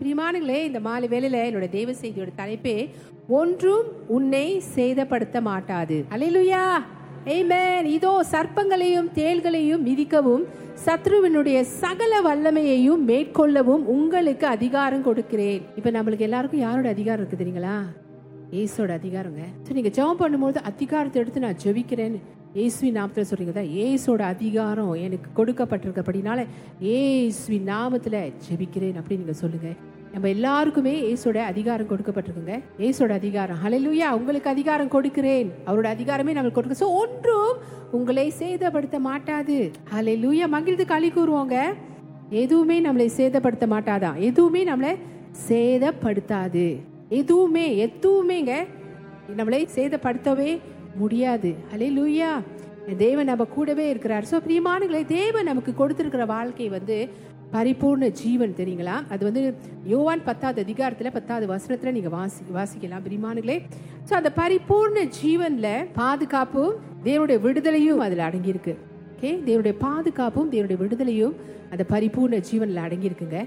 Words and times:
பிரிமானுங்களே 0.00 0.60
இந்த 0.68 0.80
மாலை 0.84 1.06
வேலையில 1.12 1.40
என்னோட 1.48 1.66
தேவ 1.74 1.90
செய்தியோட 2.00 2.30
தலைப்பே 2.40 2.74
ஒன்றும் 3.38 3.86
உன்னை 4.16 4.46
சேதப்படுத்த 4.74 5.36
மாட்டாது. 5.48 5.96
அலையிலுயா 6.14 6.62
ஏமேன் 7.34 7.86
இதோ 7.96 8.12
சர்ப்பங்களையும் 8.32 9.08
தேள்களையும் 9.18 9.84
மிதிக்கவும் 9.88 10.44
சத்ருவினுடைய 10.86 11.58
சகல 11.82 12.12
வல்லமையையும் 12.28 13.04
மேற்கொள்ளவும் 13.10 13.84
உங்களுக்கு 13.94 14.46
அதிகாரம் 14.56 15.06
கொடுக்கிறேன். 15.08 15.62
இப்ப 15.78 15.92
நம்மளுக்கு 15.96 16.26
எல்லாருக்கும் 16.28 16.64
யாரோட 16.66 16.88
அதிகாரம் 16.96 17.22
இருக்கு 17.22 17.40
தெரியுங்களா? 17.42 17.76
ஏசோட 18.62 18.90
அதிகாரங்க. 19.00 19.44
ஸோ 19.66 19.72
நீங்கள் 19.78 19.96
ஜெபம் 19.98 20.22
பண்ணும்போது 20.22 20.60
அதிகாரத்தை 20.72 21.20
எடுத்து 21.22 21.46
நான் 21.46 21.60
ஜெபிக்கிறேன்னு 21.64 22.20
ஏசுவி 22.62 22.88
நாமத்தில் 22.96 23.28
சொல்றீங்க 23.28 23.52
தான் 23.54 23.70
ஏசோட 23.84 24.22
அதிகாரம் 24.34 24.90
எனக்கு 25.06 25.28
கொடுக்கப்பட்டிருக்கப்படினால 25.38 26.40
ஏசுவி 26.96 27.58
நாமத்தில் 27.70 28.20
ஜெபிக்கிறேன் 28.44 28.98
அப்படின்னு 29.00 29.22
நீங்கள் 29.22 29.40
சொல்லுங்கள் 29.40 29.76
நம்ம 30.12 30.28
எல்லாருக்குமே 30.34 30.92
ஏசோட 31.12 31.38
அதிகாரம் 31.52 31.88
கொடுக்கப்பட்டிருக்குங்க. 31.92 32.56
ஏசோட 32.88 33.12
அதிகாரம் 33.20 33.58
ஹலலுயா 33.62 34.08
உங்களுக்கு 34.18 34.48
அதிகாரம் 34.52 34.92
கொடுக்கிறேன். 34.92 35.48
அவரோட 35.68 35.88
அதிகாரமே 35.94 36.34
நம்மளுக்கு 36.36 36.58
கொடுக்க. 36.58 36.76
ஸோ 36.82 36.90
ஒன்றும் 37.00 37.56
உங்களை 37.98 38.26
சேதப்படுத்த 38.42 38.98
மாட்டாது. 39.08 39.56
ஹலலுயா 39.94 40.48
மகிழ்ந்து 40.54 40.86
களி 40.92 41.10
கூறுவோங்க. 41.16 41.56
எதுவுமே 42.42 42.76
நம்மளை 42.86 43.08
சேதப்படுத்த 43.18 43.68
மாட்டாதான் 43.74 44.20
எதுவுமே 44.28 44.62
நம்மளை 44.70 44.92
சேதப்படுத்தாது. 45.48 46.66
எதுவுமே 47.20 47.66
எதுவுமேங்க 47.86 48.54
நம்மளை 49.40 49.60
சேதப்படுத்தவே 49.76 50.50
முடியாது. 51.02 51.50
ஹலே 51.72 51.88
லூயா 51.98 52.30
தேவன் 53.02 53.28
நம்ம 53.30 53.44
கூடவே 53.56 53.84
இருக்கிறார். 53.92 54.24
ஸோ 54.30 54.36
பிரியமானங்களே 54.46 55.02
தேவன் 55.18 55.48
நமக்கு 55.50 55.72
கொடுத்துருக்கிற 55.80 56.26
வாழ்க்கை 56.36 56.68
வந்து 56.76 56.96
பரிபூர்ண 57.54 58.04
ஜீவன் 58.20 58.54
தெரியுங்களா? 58.60 58.96
அது 59.12 59.22
வந்து 59.28 59.42
யோவான் 59.92 60.24
பத்தாவது 60.28 60.60
அதிகாரத்தில் 60.66 61.14
பத்தாவது 61.16 61.46
வசனத்தில் 61.54 61.94
நீங்கள் 61.96 62.14
வாசி 62.16 62.40
வாசிக்கலாம் 62.58 63.04
பிரிமானுகளே 63.08 63.56
ஸோ 64.08 64.14
அந்த 64.20 64.32
பரிபூர்ண 64.40 65.04
ஜீவன்ல 65.18 65.68
பாதுகாப்பும் 66.00 66.74
தேவனுடைய 67.08 67.38
விடுதலையும் 67.46 68.02
அதில் 68.06 68.26
அடங்கியிருக்கு. 68.28 68.74
ஓகே 69.14 69.32
தேவனுடைய 69.48 69.74
பாதுகாப்பும் 69.86 70.50
தேவனுடைய 70.54 70.78
விடுதலையும் 70.84 71.36
அந்த 71.72 71.84
பரிபூர்ண 71.94 72.40
ஜீவனில் 72.50 72.84
அடங்கியிருக்குங்க. 72.86 73.40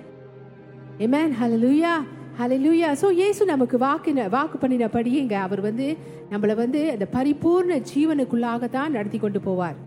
ஏமேன் 1.05 1.33
Hallelujah. 1.39 1.97
Hallelujah. 2.39 2.89
ஸோ 3.01 3.07
இயேசு 3.19 3.41
நமக்கு 3.51 3.75
வாக்கின 3.83 4.25
வாக்கு 4.33 4.57
பண்ணினபடியேங்க 4.63 5.35
அவர் 5.45 5.61
வந்து 5.67 5.85
நம்மளை 6.31 6.55
வந்து 6.59 6.81
அந்த 6.95 7.05
பரிபூர்ண 7.15 7.77
ஜீவனுக்குள்ளாக 7.91 8.67
தான் 8.75 8.93
நடத்தி 8.97 9.19
கொண்டு 9.23 9.39
போவார். 9.47 9.77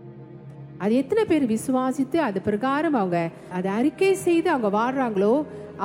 அது 0.82 0.92
எத்தனை 1.02 1.24
பேர் 1.30 1.46
விசுவாசித்து 1.52 2.18
அது 2.28 2.40
பிரகாரம் 2.48 2.96
அவங்க 3.00 3.18
அதை 3.56 3.68
அறிக்கை 3.78 4.10
செய்து 4.26 4.50
அவங்க 4.54 4.70
வாடுறாங்களோ 4.78 5.32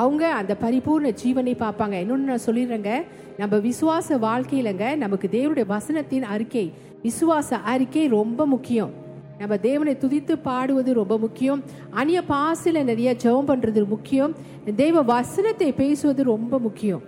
அவங்க 0.04 0.24
அந்த 0.40 0.54
பரிபூர்ண 0.66 1.12
ஜீவனை 1.24 1.56
பார்ப்பாங்க. 1.64 1.96
இன்னொன்று 2.04 2.32
நான் 2.32 2.46
சொல்லிடுறேங்க 2.48 2.94
நம்ம 3.42 3.62
விசுவாச 3.70 4.18
வாழ்க்கையிலங்க 4.28 4.88
நமக்கு 5.06 5.30
தேவனுடைய 5.38 5.68
வசனத்தின் 5.76 6.30
அறிக்கை 6.36 6.68
விசுவாச 7.08 7.60
அறிக்கை 7.74 8.08
ரொம்ப 8.20 8.42
முக்கியம். 8.56 8.94
நம்ம 9.40 9.58
தேவனை 9.58 9.94
துதித்து 10.04 10.34
பாடுவது 10.48 10.94
ரொம்ப 10.94 11.18
முக்கியம். 11.18 11.64
அந்நிய 12.00 12.22
பாசில 12.30 12.84
நிறைய 12.84 13.10
ஜெபம் 13.24 13.50
பண்றது 13.52 13.82
முக்கியம். 13.88 14.34
தெய்வ 14.82 15.02
வசனத்தை 15.02 15.70
பேசுவது 15.82 16.24
ரொம்ப 16.34 16.60
முக்கியம். 16.60 17.04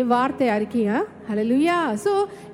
என் 0.00 0.12
வார்த்தை 0.12 0.46
அறிக்கையா? 0.48 0.98
லுயா 1.50 1.78
ஸோ 2.04 2.12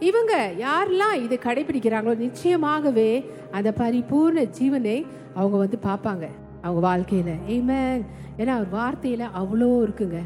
இவங்க 0.09 0.33
யாரெல்லாம் 0.65 1.17
இதை 1.25 1.37
கடைபிடிக்கிறாங்களோ 1.45 2.15
நிச்சயமாகவே 2.25 3.11
அந்த 3.57 3.71
பரிபூர்ண 3.83 4.45
ஜீவனை 4.59 4.97
அவங்க 5.35 5.57
வந்து 5.65 5.79
பார்ப்பாங்க. 5.89 6.27
அவங்க 6.63 6.81
வாழ்க்கையில. 6.89 7.33
ஏமேன் 7.57 8.03
ஏன்னா 8.41 8.53
அவர் 8.59 8.75
வார்த்தையில 8.81 9.29
அவ்வளோ 9.43 9.69
இருக்குங்க. 9.87 10.21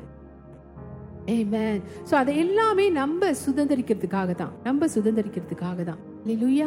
ஏமேன் 1.37 1.81
ஸோ 2.09 2.15
அதை 2.21 2.33
எல்லாமே 2.45 2.87
நம்ம 3.01 3.33
சுதந்திரிக்கிறதுக்காக 3.45 4.31
தான் 4.43 4.55
நம்ம 4.65 4.87
சுதந்திரிக்கிறதுக்காக 4.97 5.85
தான் 5.91 6.01
ஹalleluya 6.25 6.67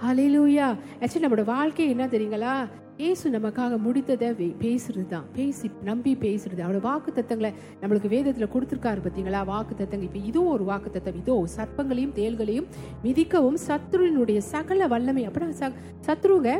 ஹலிலூயா 0.00 0.64
ஆக்சுவலி 1.02 1.22
நம்மளோட 1.24 1.44
வாழ்க்கை 1.52 1.84
என்ன 1.92 2.04
தெரியுங்களா? 2.14 2.54
இயேசு 3.02 3.30
நமக்காக 3.34 3.76
முடித்ததை 3.84 4.48
பேசுறது 4.62 5.04
தான் 5.12 5.28
பேசி 5.36 5.66
நம்பி 5.88 6.12
பேசுறது. 6.24 6.60
அவரோட 6.64 6.80
வாக்கு 6.88 7.10
தத்தங்களை 7.18 7.50
நம்மளுக்கு 7.80 8.08
வேதத்தில் 8.14 8.50
கொடுத்துருக்காரு 8.54 9.00
பார்த்தீங்களா 9.04 9.40
வாக்கு 9.52 9.74
தத்தங்கள் 9.78 10.08
இப்போ 10.08 10.20
இதுவும் 10.30 10.52
ஒரு 10.56 10.64
வாக்கு 10.70 10.90
தத்தம் 10.96 11.20
இதோ 11.20 11.36
சர்ப்பங்களையும் 11.54 12.12
தேள்களையும் 12.18 12.66
மிதிக்கவும் 13.06 13.58
சத்ருவினுடைய 13.66 14.40
சகல 14.52 14.88
வல்லமை. 14.94 15.24
அப்படின்னா 15.28 15.70
சத்ருங்க 16.08 16.52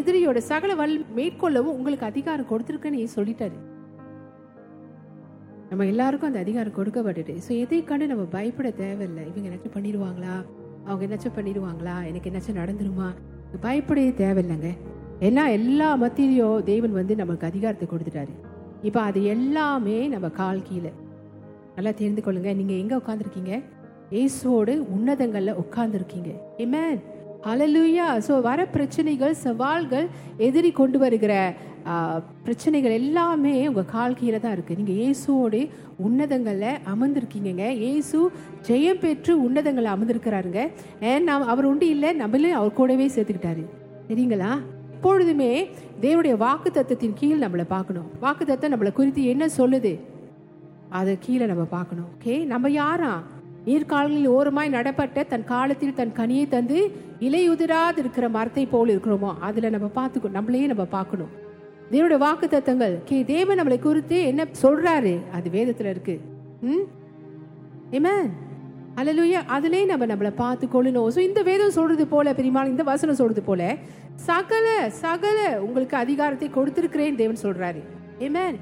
எதிரியோட 0.00 0.42
சகல 0.52 0.74
வல் 0.80 0.96
மேற்கொள்ளவும் 1.18 1.76
உங்களுக்கு 1.78 2.08
அதிகாரம் 2.12 2.50
கொடுத்துருக்குன்னு 2.50 3.04
சொல்லிட்டாரு. 3.18 3.58
நம்ம 5.70 5.86
எல்லாருக்கும் 5.92 6.30
அந்த 6.30 6.42
அதிகாரம் 6.46 6.76
கொடுக்கப்பட்டுட்டு. 6.80 7.36
ஸோ 7.46 7.52
எதை 7.64 7.80
கண்டு 7.92 8.10
நம்ம 8.14 8.26
பயப்பட 8.36 8.70
தேவையில்லை. 8.82 9.24
இவங்க 9.30 9.46
எனக்கு 9.52 9.70
பண்ணிடுவாங்களா 9.76 10.34
அவங்க 10.84 11.04
என்னாச்சும் 11.06 11.38
பண்ணிடுவாங்களா? 11.38 12.06
எனக்கு 12.06 12.30
என்னாச்சும் 12.30 12.56
நடந்துருமா? 12.56 13.14
பயப்படையே 13.62 14.12
தேவையில்லைங்க. 14.12 14.76
ஏன்னா 15.20 15.50
எல்லா 15.50 15.96
மத்தியிலையும் 15.96 16.62
தேவன் 16.62 16.92
வந்து 16.92 17.16
நமக்கு 17.16 17.46
அதிகாரத்தை 17.46 17.88
கொடுத்துட்டாரு. 17.88 18.28
இப்போ 18.82 19.00
அது 19.00 19.24
எல்லாமே 19.24 20.08
நம்ம 20.08 20.28
கால் 20.28 20.62
கீழே. 20.62 20.92
நல்லா 21.74 21.90
தெரிந்து 21.90 22.22
கொள்ளுங்க. 22.24 22.54
நீங்கள் 22.54 22.76
எங்கே 22.76 22.96
உட்காந்துருக்கீங்க 22.96 23.62
இயேசுவோடு 24.10 24.76
உன்னதங்களில் 24.78 25.54
உட்காந்துருக்கீங்க 25.54 26.34
Amen. 26.58 27.11
அலலுயா 27.50 28.08
ஸோ 28.26 28.34
வர 28.46 28.60
பிரச்சனைகள் 28.74 29.34
சவால்கள் 29.44 30.06
எதிரி 30.46 30.70
கொண்டு 30.80 30.98
வருகிற 31.04 31.32
பிரச்சனைகள் 32.46 32.94
எல்லாமே 32.98 33.54
உங்கள் 33.68 33.88
கால் 33.94 34.18
கீழே 34.20 34.38
தான் 34.42 34.54
இருக்குது 34.56 34.78
நீங்கள் 34.80 34.98
இயேசுவோட 35.02 35.56
உன்னதங்களில் 36.06 36.78
அமர்ந்திருக்கீங்கங்க. 36.92 37.64
இயேசு 37.84 38.18
ஜெயம் 38.68 39.00
பெற்று 39.04 39.32
உன்னதங்களை 39.46 39.88
அமர்ந்திருக்கிறாருங்க. 39.94 40.60
ஏன் 41.10 41.26
நாம் 41.30 41.48
அவர் 41.54 41.68
உண்டு 41.70 41.88
இல்லை 41.94 42.12
நம்மளே 42.22 42.52
அவர் 42.60 42.78
கூடவே 42.78 43.08
சேர்த்துக்கிட்டாரு. 43.16 43.64
சரிங்களா? 44.08 44.52
எப்பொழுதுமே 44.94 45.52
தேவனுடைய 46.02 46.34
வாக்கு 46.46 46.68
தத்துவத்தின் 46.70 47.18
கீழ் 47.20 47.44
நம்மளை 47.44 47.66
பார்க்கணும். 47.76 48.08
வாக்கு 48.24 48.44
தத்துவம் 48.50 48.74
நம்மளை 48.74 48.92
குறித்து 48.98 49.22
என்ன 49.34 49.44
சொல்லுது? 49.58 49.92
அதை 50.98 51.12
கீழே 51.26 51.46
நம்ம 51.52 51.64
பார்க்கணும். 51.76 52.08
ஓகே 52.14 52.34
நம்ம 52.54 52.70
யாரா? 52.82 53.12
நீர்கால்களில் 53.66 54.26
ஓரமாய் 54.26 54.68
நடப்பட்ட 54.68 55.22
தன் 55.22 55.44
காலத்தில் 55.44 55.94
தன் 55.94 56.14
கனியை 56.16 56.48
தந்து 56.48 56.78
இலையுதிராது 57.20 57.98
இருக்கிற 57.98 58.28
மரத்தை 58.28 58.66
போல் 58.66 58.88
இருக்கிறோமோ 58.88 59.30
அதுல 59.40 59.70
நம்ம 59.70 59.90
பார்த்துக்கணும் 59.98 60.36
நம்மளையே 60.38 60.66
நம்ம 60.66 60.84
பார்க்கணும். 60.84 61.28
தேவனுடைய 61.90 62.18
வாக்கு 62.18 62.46
தத்தங்கள் 62.46 62.94
கே 63.04 63.24
தேவன் 63.24 63.60
நம்மளை 63.60 63.78
குறித்து 63.78 64.18
என்ன 64.24 64.46
சொல்றாரு? 64.62 65.12
அது 65.32 65.50
வேதத்துல 65.50 65.92
இருக்கு. 65.94 66.20
ம்? 66.60 66.84
Amen. 67.98 68.26
அல்லேலூயா 68.96 69.40
அதிலே 69.46 69.84
நம்ம 69.84 70.06
நம்மளை 70.06 70.32
பார்த்து 70.36 70.66
கொள்ளணும் 70.66 71.08
ஸோ 71.14 71.18
இந்த 71.18 71.42
வேதம் 71.42 71.70
சொல்றது 71.70 72.06
போல 72.06 72.32
பெரியமாள் 72.32 72.72
இந்த 72.72 72.82
வசனம் 72.82 73.14
சொல்றது 73.14 73.42
போல 73.42 73.76
சகல 74.14 74.90
சகல 74.90 75.38
உங்களுக்கு 75.62 75.96
அதிகாரத்தை 75.96 76.48
கொடுத்திருக்கிறேன் 76.48 77.14
தேவன் 77.14 77.42
சொல்றாரு. 77.42 77.82
Amen. 78.20 78.56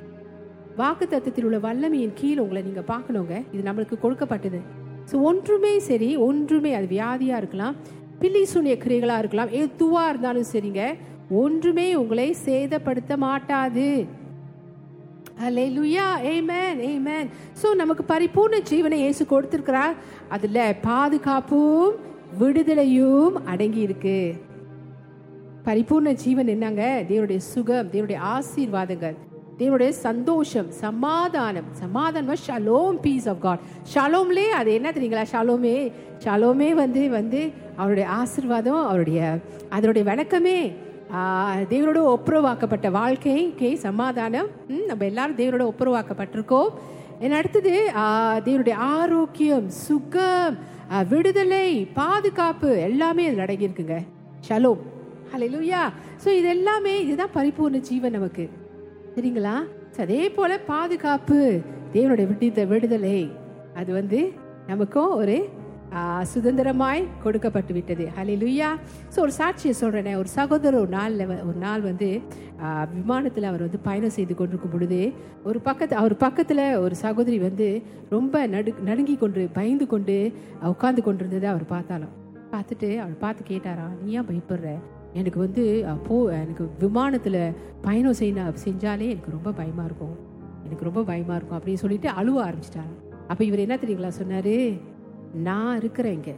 வாக்கு 0.76 1.06
தத்தத்தில் 1.06 1.44
உள்ள 1.44 1.58
வல்லமையின் 1.58 2.14
கீழ் 2.14 2.38
உங்களை 2.38 2.62
நீங்க 2.62 2.80
பார்க்கணுங்க. 2.80 3.44
இது 3.52 3.72
நம்மளுக்கு 3.72 3.98
கொடுக்கப்பட்டது. 4.00 4.60
ஸோ 5.10 5.22
ஒன்றுமே 5.30 5.78
சரி 5.78 6.16
ஒன்றுமே 6.16 6.74
அது 6.74 6.86
வியாதியாக 6.96 7.40
இருக்கலாம் 7.42 7.76
பில்லி 8.20 8.44
சூனிய 8.44 8.76
கிரைகளா 8.84 9.18
இருக்கலாம் 9.18 9.52
எதுவாக 9.62 10.08
இருந்தாலும் 10.08 10.50
சரிங்க. 10.52 10.82
ஒன்றுமே 11.42 11.94
உங்களை 11.94 12.36
சேதப்படுத்த 12.46 13.16
மாட்டாது. 13.16 13.90
ஹalleluya 15.42 16.06
amen. 16.32 16.74
Amen. 16.92 17.24
ஸோ 17.60 17.68
நமக்கு 17.74 18.02
பரிபூர்ண 18.12 18.56
ஜீவனை 18.70 18.96
இயேசு 19.02 19.26
கொடுத்திருக்கிறார். 19.26 19.94
அதுல 20.28 20.74
பாதுகாப்பும் 20.82 21.94
விடுதலையும் 22.40 23.34
அடங்கி 23.52 23.80
இருக்கு. 23.80 24.18
பரிபூர்ண 25.68 26.12
ஜீவன் 26.24 26.52
என்னங்க? 26.54 26.84
தேவனுடைய 27.08 27.40
சுகம் 27.52 27.90
தேவனுடைய 27.94 28.18
ஆசீர்வாதங்கள். 28.36 29.16
தேவனுடைய 29.60 29.88
சந்தோஷம் 29.88 30.68
சமாதானம் 30.84 31.68
சமாதானம் 31.80 32.38
ஷலோம் 32.46 32.98
பீஸ் 33.00 33.28
ஆஃப் 33.28 33.40
காட் 33.40 33.64
ஷலோம்லே 33.94 34.46
அது 34.60 34.70
என்ன 34.72 34.90
தெரியுங்களா? 34.90 35.24
ஷலோமே 35.32 35.74
ஷலோமே 36.24 36.70
வந்து 36.82 37.02
வந்து 37.10 37.40
அவருடைய 37.76 38.06
ஆசீர்வாதம் 38.20 38.86
அவருடைய 38.86 39.38
அதனுடைய 39.68 40.04
விளக்கமே 40.10 40.60
தேவனோட 41.72 42.00
ஒப்புரவாக்கப்பட்ட 42.14 42.90
வாழ்க்கைக்கு 42.90 43.78
சமாதானம். 43.78 44.48
ம், 44.68 44.84
நம்ம 44.86 45.04
எல்லாரும் 45.04 45.36
தேவனோட 45.36 45.64
ஒப்புரவாக்கப்பட்டிருக்கோம். 45.72 46.68
என்ன 47.18 47.36
அடுத்தது? 47.36 47.74
தேவனுடைய 48.46 48.76
ஆரோக்கியம் 48.98 49.68
சுகம் 49.68 50.56
விடுதலை 51.08 51.66
பாதுகாப்பு 51.94 52.70
எல்லாமே 52.80 53.26
அதில் 53.28 53.44
அடங்கியிருக்குங்க. 53.46 53.98
ஷலோம். 54.48 54.80
ஹalleluya. 55.32 55.82
ஸோ 56.24 56.28
இது 56.38 56.48
எல்லாமே 56.48 56.94
இதுதான் 57.04 57.34
பரிபூர்ண 57.34 57.78
ஜீவன் 57.88 58.16
நமக்கு. 58.18 58.59
சரிங்களா 59.20 59.54
அதே 60.02 60.28
போல 60.28 60.58
பாதுகாப்பு. 60.58 61.38
தேவனுடைய 61.94 62.26
விடுத 62.28 62.60
விடுதலை. 62.70 63.18
அது 63.74 63.92
வந்து 63.92 64.32
நமக்கும் 64.68 65.10
ஒரு 65.14 65.34
சுதந்திரமாய் 66.32 67.02
கொடுக்கப்பட்டு 67.22 67.72
விட்டது 67.74 68.04
ஹalleluya. 68.16 68.68
ஸோ 69.14 69.18
ஒரு 69.20 69.32
சாட்சியை 69.38 69.74
சொல்கிறேனே 69.80 70.12
ஒரு 70.14 70.28
சகோதரர் 70.28 70.80
ஒரு 70.80 70.88
நாளில் 70.88 71.24
ஒரு 71.48 71.58
நாள் 71.58 71.80
வந்து 71.80 72.08
விமானத்தில் 72.94 73.48
அவர் 73.50 73.60
வந்து 73.60 73.78
பயணம் 73.78 74.10
செய்து 74.10 74.34
கொண்டிருக்கும் 74.34 74.70
பொழுது 74.70 75.00
ஒரு 75.44 75.60
பக்கத்து 75.60 75.96
அவர் 75.96 76.14
பக்கத்தில் 76.16 76.64
ஒரு 76.76 76.94
சகோதரி 76.94 77.38
வந்து 77.38 77.82
ரொம்ப 78.08 78.46
நடு 78.46 78.74
நடுங்கி 78.82 79.16
கொண்டு 79.16 79.48
பயந்து 79.52 79.86
கொண்டு 79.86 80.32
உட்காந்து 80.62 81.02
கொண்டிருந்ததை 81.02 81.50
அவர் 81.50 81.66
பார்த்தாலும் 81.66 82.14
பார்த்துட்டு 82.52 82.90
அவர் 82.98 83.18
பார்த்து 83.18 83.44
கேட்டாரா 83.52 83.86
நீ 84.02 84.12
ஏன் 84.12 84.28
பயப்படுற? 84.30 84.70
எனக்கு 85.14 85.38
வந்து 85.38 85.86
அப்போது 85.86 86.24
போ 86.24 86.32
எனக்கு 86.32 86.70
விமானத்தில் 86.78 87.52
பயணம் 87.82 88.12
செய்ய 88.12 88.52
செஞ்சாலே 88.64 89.06
எனக்கு 89.14 89.30
ரொம்ப 89.30 89.52
பயமாக 89.52 89.84
இருக்கும். 89.84 90.16
எனக்கு 90.64 90.84
ரொம்ப 90.84 91.02
பயமாக 91.02 91.36
இருக்கும் 91.36 91.58
அப்படின்னு 91.58 91.82
சொல்லிட்டு 91.84 92.08
அழுவ 92.08 92.44
ஆரம்பிச்சிட்டாங்க. 92.44 92.94
அப்போ 93.28 93.44
இவர் 93.44 93.58
என்ன 93.58 93.76
தெரியுங்களா 93.76 94.08
சொன்னார்? 94.08 94.54
நான் 95.34 95.76
இருக்கிறேன் 95.76 96.12
இங்கே. 96.12 96.34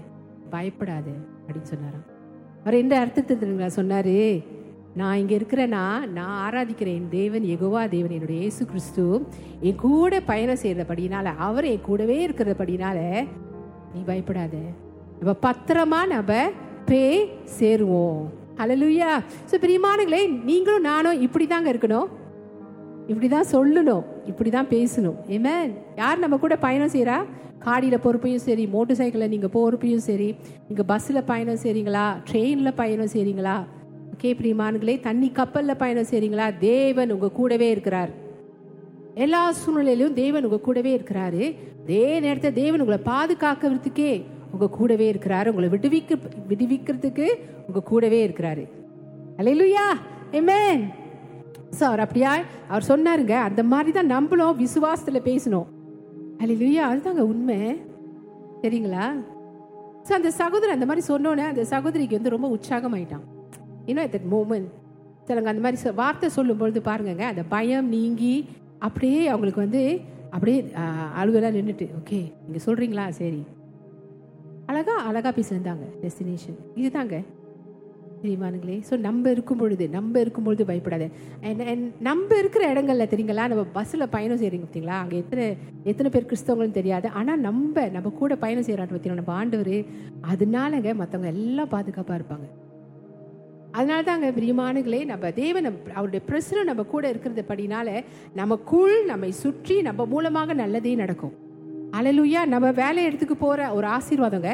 பயப்படாத 0.50 1.10
அப்படின்னு 1.46 1.70
சொன்னாராம். 1.74 2.06
அவர் 2.60 2.74
எந்த 2.74 2.98
அர்த்தத்தை 2.98 3.36
தெரியுங்களா 3.36 3.66
சொன்னார்? 3.66 4.16
நான் 4.94 5.16
இங்கே 5.16 5.38
இருக்கிறேன்னா 5.38 6.06
நான் 6.06 6.34
ஆராதிக்கிறேன் 6.46 6.98
என் 7.00 7.08
தேவன் 7.08 7.42
எகுவா 7.42 7.88
தேவன் 7.88 8.10
என்னுடைய 8.10 8.40
இயேசு 8.40 8.66
கிறிஸ்து. 8.66 9.26
என் 9.60 9.74
கூட 9.74 10.20
பயணம் 10.20 10.62
செய்கிறபடினால 10.62 11.24
அவர் 11.36 11.64
என் 11.64 11.80
கூடவே 11.80 12.26
இருக்கிறபடினால 12.26 13.26
நீ 13.94 14.00
பயப்படாத. 14.06 14.56
நம்ம 15.18 15.36
பத்திரமா 15.42 16.06
நம்ம 16.06 16.50
பே 16.84 17.30
சேருவோம். 17.58 18.22
அலலுயா 18.62 19.10
ஸோ 19.50 19.54
பிரியமானங்களே 19.62 20.22
நீங்களும் 20.50 20.88
நானும் 20.90 21.22
இப்படி 21.26 21.46
தாங்க 21.52 21.68
இருக்கணும். 21.72 22.08
இப்படி 23.10 23.28
தான் 23.28 23.48
சொல்லணும். 23.52 24.04
இப்படி 24.30 24.50
தான் 24.56 24.68
பேசணும். 24.74 25.16
ஏமே 25.34 25.54
யார் 26.00 26.22
நம்ம 26.24 26.36
கூட 26.44 26.56
பயணம் 26.66 26.92
செய்கிறா 26.96 27.16
காடியில் 27.66 28.02
பொறுப்பையும் 28.04 28.44
சரி 28.46 28.64
மோட்டர் 28.74 28.98
சைக்கிளில் 29.00 29.32
நீங்கள் 29.34 29.52
பொறுப்பையும் 29.56 30.04
சரி 30.08 30.28
நீங்கள் 30.68 30.88
பஸ்ஸில் 30.90 31.28
பயணம் 31.30 31.60
செய்கிறீங்களா 31.64 32.04
ட்ரெயினில் 32.28 32.78
பயணம் 32.80 33.12
செய்கிறீங்களா 33.14 33.56
ஓகே 34.14 34.30
பிரியமானங்களே 34.40 34.94
தண்ணி 35.08 35.28
கப்பலில் 35.38 35.80
பயணம் 35.82 36.08
செய்கிறீங்களா 36.10 36.46
தேவன் 36.58 37.12
உங்கள் 37.14 37.36
கூடவே 37.38 37.68
இருக்கிறார். 37.74 38.10
எல்லா 39.24 39.42
சூழ்நிலையிலும் 39.60 40.14
தேவன் 40.22 40.44
உங்கள் 40.48 40.66
கூடவே 40.66 40.90
இருக்கிறாரு. 40.98 41.44
அதே 41.82 42.04
நேரத்தில் 42.24 42.58
தேவன் 42.62 42.82
உங்களை 42.84 43.00
பாதுகாக்கிறதுக்கே 43.12 44.12
உங்க 44.54 44.66
கூடவே 44.78 45.06
இருக்கிறாரு. 45.12 45.50
உங்களை 45.52 45.68
விடுவிக்க 45.74 46.18
விடுவிக்கிறதுக்கு 46.50 47.26
உங்க 47.68 47.82
கூடவே 47.90 48.20
இருக்கிறாரு. 48.26 48.64
அலையிலுயா 49.40 49.86
எமேன் 50.40 50.82
ஸோ 51.78 51.82
அவர் 51.90 52.04
அப்படியா 52.04 52.30
அவர் 52.72 52.88
சொன்னாருங்க 52.90 53.34
அந்த 53.48 53.62
மாதிரி 53.72 53.92
தான் 53.98 54.12
நம்மளும் 54.14 54.58
விசுவாசத்துல 54.64 55.20
பேசணும். 55.30 55.68
அலையிலுயா 56.42 56.84
அதுதாங்க 56.90 57.24
உண்மை. 57.32 57.60
சரிங்களா? 58.62 59.04
ஸோ 60.06 60.12
அந்த 60.18 60.30
சகோதரர் 60.40 60.76
அந்த 60.76 60.86
மாதிரி 60.88 61.02
சொன்னோன்னே 61.12 61.44
அந்த 61.52 61.64
சகோதரிக்கு 61.72 62.18
வந்து 62.18 62.34
ரொம்ப 62.34 62.48
உற்சாகமாயிட்டான். 62.56 63.24
இன்னும் 63.88 64.04
அட் 64.04 64.14
that 64.16 64.26
moment 64.34 64.66
சிலங்க 65.26 65.50
அந்த 65.52 65.62
மாதிரி 65.64 65.90
வார்த்தை 66.00 66.28
சொல்லும் 66.36 66.60
பொழுது 66.60 66.80
பாருங்கங்க 66.88 67.24
அந்த 67.32 67.42
பயம் 67.54 67.88
நீங்கி 67.96 68.34
அப்படியே 68.86 69.20
அவங்களுக்கு 69.32 69.64
வந்து 69.64 69.82
அப்படியே 70.34 70.58
அழுவெல்லாம் 71.20 71.56
நின்றுட்டு 71.56 71.86
ஓகே 71.98 72.20
நீங்கள் 72.44 72.64
சொல்கிறீங்களா 72.66 73.04
சரி. 73.20 73.42
அழகா 74.72 74.96
அழகா 75.10 75.30
பேசியிருந்தாங்க 75.36 75.86
சேர்ந்தாங்க 75.86 76.02
டெஸ்டினேஷன் 76.02 76.58
இதுதாங்க. 76.80 77.16
தெரியுமானுங்களே? 78.22 78.74
ஸோ 78.88 78.94
நம்ம 79.06 79.30
இருக்கும் 79.34 79.60
பொழுது 79.60 79.84
நம்ம 79.94 80.20
இருக்கும் 80.24 80.44
பொழுது 80.46 80.64
பயப்படாது. 80.68 81.06
நம்ம 82.08 82.28
இருக்கிற 82.42 82.62
இடங்கள்ல 82.72 83.04
தெரியுங்களா? 83.12 83.44
நம்ம 83.52 83.64
பஸ்ஸில் 83.76 84.12
பயணம் 84.14 84.40
செய்கிறீங்க 84.42 84.66
பார்த்தீங்களா 84.66 84.98
அங்கே 85.02 85.16
எத்தனை 85.22 85.44
எத்தனை 85.90 86.10
பேர் 86.14 86.28
கிறிஸ்தவங்களும் 86.32 86.76
தெரியாது. 86.78 87.08
ஆனால் 87.20 87.42
நம்ம 87.48 87.86
நம்ம 87.96 88.12
கூட 88.20 88.36
பயணம் 88.44 88.66
செய்கிறாட்டு 88.68 88.94
பார்த்தீங்களா 88.94 89.22
நம்ம 89.22 89.34
ஆண்டவர். 89.40 89.76
அதனாலங்க 90.32 90.92
மற்றவங்க 91.02 91.32
எல்லாம் 91.36 91.72
பாதுகாப்பாக 91.74 92.18
இருப்பாங்க. 92.20 92.48
அதனால 93.78 94.00
தாங்க 94.10 94.30
பிரியமானுகளே 94.38 95.02
நம்ம 95.12 95.26
தேவன் 95.42 95.68
அவருடைய 95.98 96.22
பிரசனம் 96.30 96.70
நம்ம 96.70 96.82
கூட 96.94 97.04
இருக்கிறது 97.12 97.44
படினால 97.52 97.88
நமக்குள் 98.42 98.96
நம்மை 99.12 99.32
சுற்றி 99.44 99.76
நம்ம 99.88 100.06
மூலமாக 100.14 100.54
நல்லதே 100.64 100.94
நடக்கும். 101.04 101.36
அலலுயா 101.98 102.46
நம்ம 102.46 102.70
வேலை 102.70 103.04
இடத்துக்கு 103.04 103.36
போற 103.36 103.72
ஒரு 103.74 103.86
ஆசீர்வாதங்க. 103.86 104.50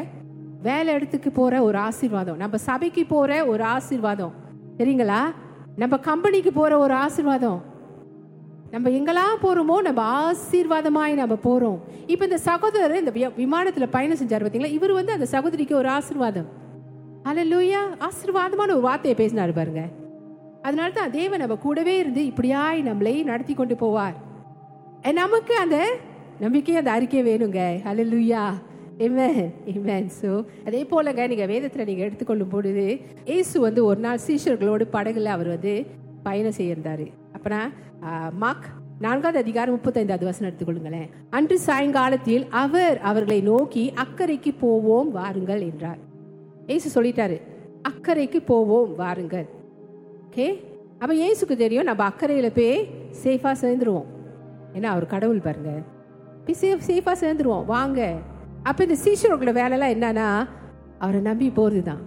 வேலை 0.61 0.93
இடத்துக்கு 0.93 1.29
போற 1.31 1.61
ஒரு 1.63 1.77
ஆசீர்வாதம். 1.77 2.37
நம்ம 2.37 2.57
சபைக்கு 2.57 3.05
போற 3.05 3.45
ஒரு 3.45 3.63
ஆசீர்வாதம். 3.63 4.33
சரிங்களா? 4.77 5.19
நம்ம 5.75 5.97
கம்பெனிக்கு 5.97 6.53
போற 6.53 6.77
ஒரு 6.77 6.93
ஆசீர்வாதம். 6.93 7.59
நம்ம 8.71 8.89
எங்கெல்லாம் 8.89 9.35
போறோமோ 9.43 9.77
நம்ம 9.87 10.01
ஆசீர்வாதமாய் 10.19 11.13
நம்ம 11.21 11.37
போறோம். 11.43 11.79
இப்போ 12.07 12.25
இந்த 12.25 12.37
சகோதரர் 12.37 12.99
இந்த 12.99 13.11
விமானத்தில் 13.11 13.45
விமானத்துல 13.45 13.87
பயணம் 13.91 14.17
செஞ்சார் 14.17 14.43
பார்த்தீங்களா 14.43 14.71
இவர் 14.71 14.91
வந்து 14.91 15.11
அந்த 15.11 15.25
சகோதரிக்கு 15.25 15.75
ஒரு 15.75 15.89
ஆசீர்வாதம். 15.89 16.49
அல்லேலூயா 17.23 17.81
ஆசீர்வாதமான 18.07 18.69
ஒரு 18.75 18.81
வார்த்தையை 18.81 19.15
பேசினாரு 19.21 19.55
பாருங்க. 19.55 19.81
அதனால 20.61 20.89
தான் 20.91 21.11
தேவன் 21.11 21.39
நம்ம 21.39 21.55
கூடவே 21.55 21.97
இருந்து 21.97 22.21
இப்படியாய் 22.21 22.85
நம்மளை 22.89 23.23
நடத்தி 23.23 23.53
கொண்டு 23.53 23.75
போவார். 23.75 24.17
நமக்கு 25.13 25.55
அந்த 25.55 25.77
நம்பிக்கையும் 26.39 26.81
அந்த 26.83 26.91
அறிக்கை 26.97 27.23
வேணுங்க. 27.29 27.61
அல்லேலூயா 27.91 28.43
Amen. 29.05 29.35
Amen. 29.73 30.05
ஸோ 30.21 30.29
அதே 30.67 30.79
போலங்க 30.89 31.27
நீங்க 31.31 31.45
வேதத்துல 31.51 31.83
நீங்க 31.89 32.01
எடுத்துக்கொள்ளும் 32.07 32.51
பொழுது 32.53 32.83
இயேசு 33.31 33.55
வந்து 33.65 33.81
ஒரு 33.89 33.99
நாள் 34.05 34.23
சீஷர்களோடு 34.25 34.85
படகுல 34.95 35.29
அவர் 35.35 35.49
வந்து 35.53 35.73
பயணம் 36.25 36.55
செய்யிருந்தாரு 36.57 37.05
அப்பனா 37.35 37.61
மாக் 38.41 38.65
நான்காவது 39.05 39.39
அதிகாரம் 39.43 39.75
முப்பத்தைந்தாவது 39.75 40.25
வசனம் 40.29 40.49
எடுத்துக்கொள்ளுங்களேன். 40.49 41.09
அன்று 41.37 41.57
சாயங்காலத்தில் 41.67 42.43
அவர் 42.61 42.97
அவர்களை 43.09 43.39
நோக்கி 43.41 43.83
அக்கறைக்கு 44.03 44.51
போவோம் 44.63 45.11
வாருங்கள் 45.11 45.61
என்றார். 45.67 46.01
ஏசு 46.75 46.87
சொல்லிட்டாரு 46.95 47.37
அக்கறைக்கு 47.91 48.41
போவோம் 48.51 48.91
வாருங்கள். 49.03 49.47
ஓகே? 50.25 50.47
அப்போ 51.01 51.13
ஏசுக்கு 51.27 51.57
தெரியும் 51.63 51.89
நம்ம 51.91 52.03
அக்கறையில் 52.09 52.57
போய் 52.59 52.75
சேஃபாக 53.23 53.55
சேர்ந்துருவோம். 53.63 54.09
ஏன்னா 54.77 54.89
அவர் 54.95 55.13
கடவுள் 55.15 55.45
பாருங்க. 55.47 55.73
சேஃபாக 56.87 57.15
சேர்ந்துருவோம். 57.23 57.65
வாங்க. 57.73 57.99
அப்போ 58.69 58.81
இந்த 58.87 58.97
சீஷர்களோட 59.03 59.51
வேலைலாம் 59.61 59.93
என்னன்னா 59.95 60.27
அவரை 61.03 61.19
நம்பி 61.29 61.47
போகிறது 61.59 61.83
தான் 61.89 62.01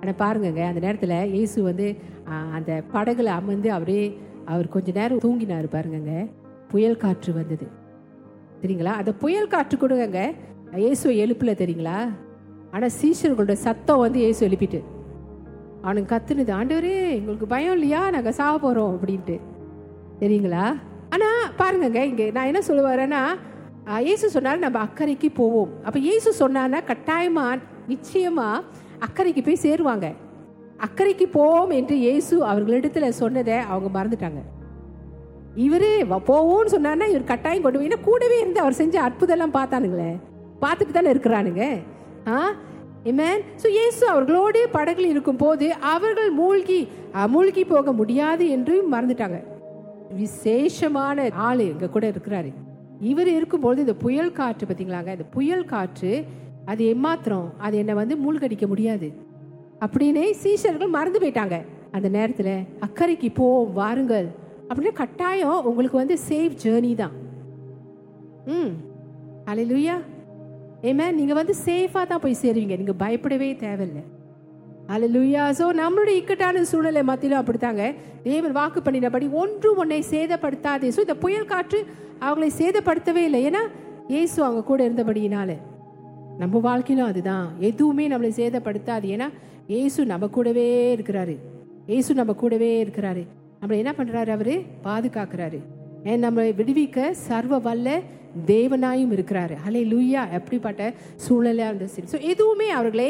ஆனால் 0.00 0.18
பாருங்கங்க 0.22 0.62
அந்த 0.70 0.80
நேரத்தில் 0.86 1.16
இயேசு 1.36 1.58
வந்து 1.68 1.86
அந்த 2.56 2.70
படகுல 2.94 3.32
அமர்ந்து 3.40 3.68
அப்படியே 3.76 4.04
அவர் 4.52 4.74
கொஞ்ச 4.74 4.88
நேரம் 4.98 5.22
தூங்கினார் 5.24 5.68
பாருங்கங்க. 5.76 6.14
புயல் 6.72 7.00
காற்று 7.04 7.30
வந்தது. 7.38 7.66
சரிங்களா 8.60 8.92
அந்த 9.00 9.12
புயல் 9.22 9.52
காற்று 9.54 9.76
கொடுங்க 9.78 10.20
இயேசு 10.84 11.08
எழுப்பில் 11.24 11.58
தெரியுங்களா? 11.62 11.98
ஆனால் 12.74 12.94
சீஷர்களோட 13.00 13.54
சத்தம் 13.66 14.02
வந்து 14.04 14.18
இயேசு 14.24 14.40
எழுப்பிட்டு 14.48 14.80
அவனுக்கு 15.84 16.10
கத்துனது 16.12 16.52
ஆண்டவரே 16.58 16.94
எங்களுக்கு 17.16 17.46
பயம் 17.52 17.74
இல்லையா? 17.76 18.00
நாங்கள் 18.14 18.36
சாக 18.38 18.54
போகிறோம் 18.64 18.94
அப்படின்ட்டு. 18.96 19.36
சரிங்களா 20.20 20.64
ஆனால் 21.14 21.52
பாருங்கங்க 21.60 22.00
இங்கே 22.10 22.26
நான் 22.36 22.50
என்ன 22.50 22.60
சொல்ல 22.68 22.82
வரேன்னா 22.88 23.22
இயேசு 24.06 24.30
சொன்னார் 24.30 24.58
நம்ம 24.58 24.78
அக்கறைக்கு 24.86 25.28
போவோம். 25.34 25.70
அப்போ 25.84 25.98
இயேசு 25.98 26.32
சொன்னான்னா 26.32 26.78
கட்டாயமா 26.90 27.46
நிச்சயமா 27.88 28.48
அக்கறைக்கு 29.06 29.42
போய் 29.44 29.64
சேருவாங்க. 29.66 30.06
அக்கறைக்கு 30.86 31.26
போவோம் 31.32 31.70
என்று 31.70 31.96
இயேசு 31.98 32.46
அவர்களிடத்துல 32.46 33.08
சொன்னதை 33.08 33.56
அவங்க 33.72 33.90
மறந்துட்டாங்க. 33.98 34.40
இவரு 35.66 35.90
போவோம்னு 36.30 36.74
சொன்னார்னா 36.76 37.08
இவர் 37.12 37.30
கட்டாயம் 37.32 37.62
கொண்டு 37.62 37.78
போய் 37.78 37.88
ஏன்னா 37.88 38.00
கூடவே 38.00 38.38
இருந்து 38.40 38.60
அவர் 38.60 38.80
செஞ்ச 38.82 38.96
அற்புதம்லாம் 39.08 39.56
பார்த்தானுங்களே. 39.58 40.10
பார்த்துட்டு 40.64 40.96
தானே 40.98 41.12
இருக்கிறானுங்க. 41.12 41.64
ஆ 42.28 42.38
Amen. 43.10 43.38
ஸோ 43.62 43.66
இயேசு 43.68 44.08
அவர்களோடு 44.08 44.68
படகில் 44.72 45.08
இருக்கும்போது 45.08 45.74
அவர்கள் 45.74 46.30
மூழ்கி 46.30 46.88
மூழ்கி 47.28 47.64
போக 47.64 47.92
முடியாது 47.92 48.48
என்று 48.48 48.74
மறந்துட்டாங்க. 48.92 49.38
விசேஷமான 50.10 51.28
ஆளு 51.34 51.64
எங்கள் 51.72 51.90
கூட 51.90 52.06
இருக்கிறாரு. 52.14 52.50
இவர் 53.00 53.28
இருக்கும்பொழுது 53.28 53.80
இந்த 53.80 53.94
புயல் 53.94 54.32
காற்று 54.32 54.66
பார்த்தீங்களாங்க? 54.66 55.10
இந்த 55.10 55.24
புயல் 55.30 55.64
காற்று 55.64 56.24
அது 56.64 56.94
எம்மாத்திரம் 56.94 57.50
அது 57.58 57.76
என்னை 57.76 57.94
வந்து 57.94 58.16
மூழ்கடிக்க 58.16 58.66
முடியாது. 58.66 59.12
அப்படின்னே 59.80 60.34
சீஷர்கள் 60.42 60.88
மறந்து 60.88 61.18
போயிட்டாங்க. 61.18 61.64
அந்த 61.90 62.08
நேரத்தில் 62.08 62.66
அக்கறைக்கு 62.80 63.30
போவோம் 63.34 63.72
வாருங்கள். 63.72 64.28
அப்படின்னு 64.68 64.92
கட்டாயம் 64.92 65.64
உங்களுக்கு 65.64 65.96
வந்து 65.96 66.16
சேஃப் 66.28 66.56
ஜேர்னி 66.62 66.94
தான். 66.94 67.10
ம். 68.46 68.70
அலையிலுயா 69.46 69.92
ஏமே 70.82 71.12
நீங்கள் 71.12 71.34
வந்து 71.34 71.54
சேஃபாக 71.64 72.06
தான் 72.06 72.20
போய் 72.20 72.36
சேருவீங்க. 72.42 72.76
நீங்கள் 72.76 72.94
பயப்படவே 72.98 73.56
தேவையில்லை. 73.56 74.02
அலலுயா 74.94 75.44
ஸோ 75.58 75.64
நம்மளுடைய 75.82 76.16
இக்கட்டான 76.20 76.62
சூழ்நிலை 76.70 77.02
மத்தியிலும் 77.02 77.40
அப்படித்தாங்க. 77.42 77.84
தேவன் 78.22 78.54
வாக்கு 78.58 78.80
பண்ணினபடி 78.80 79.26
ஒன்றும் 79.42 79.78
உன்னை 79.82 80.04
சேதப்படுத்தாதே. 80.10 80.88
ஸோ 80.96 81.00
இந்த 81.06 81.16
புயல் 81.24 81.50
காற்று 81.52 81.78
அவங்களை 82.26 82.48
சேதப்படுத்தவே 82.60 83.22
இல்லை. 83.28 83.40
ஏன்னா 83.48 83.62
இயேசு 84.08 84.36
அவங்க 84.44 84.62
கூட 84.62 84.80
இருந்தபடியினால. 84.88 85.50
நம்ம 86.38 86.58
வாழ்க்கையிலும் 86.58 87.10
அதுதான். 87.10 87.46
எதுவுமே 87.60 88.04
நம்மளை 88.08 88.32
சேதப்படுத்தாது. 88.40 89.06
ஏன்னா 89.14 89.28
இயேசு 89.66 90.06
நம்ம 90.12 90.28
கூடவே 90.36 90.68
இருக்கிறாரு. 90.96 91.34
இயேசு 91.86 92.14
நம்ம 92.14 92.32
கூடவே 92.42 92.70
இருக்கிறாரு. 92.84 93.24
நம்மளை 93.60 93.78
என்ன 93.82 93.92
பண்ணுறாரு 93.98 94.30
அவரு? 94.36 94.54
பாதுகாக்கிறாரு. 94.84 95.58
ஏன் 96.04 96.22
நம்மளை 96.24 96.50
விடுவிக்க 96.60 97.10
சர்வ 97.10 97.58
வல்ல 97.58 97.88
தேவனாயும் 98.52 99.12
இருக்கிறாரு. 99.16 99.54
ஹலே 99.64 99.82
லூயா 99.92 100.22
எப்படிப்பட்ட 100.38 100.80
சூழலாக 101.24 101.70
இருந்தது 101.70 101.92
சரி. 101.94 102.08
ஸோ 102.12 102.18
எதுவுமே 102.32 102.68
அவர்களை 102.78 103.08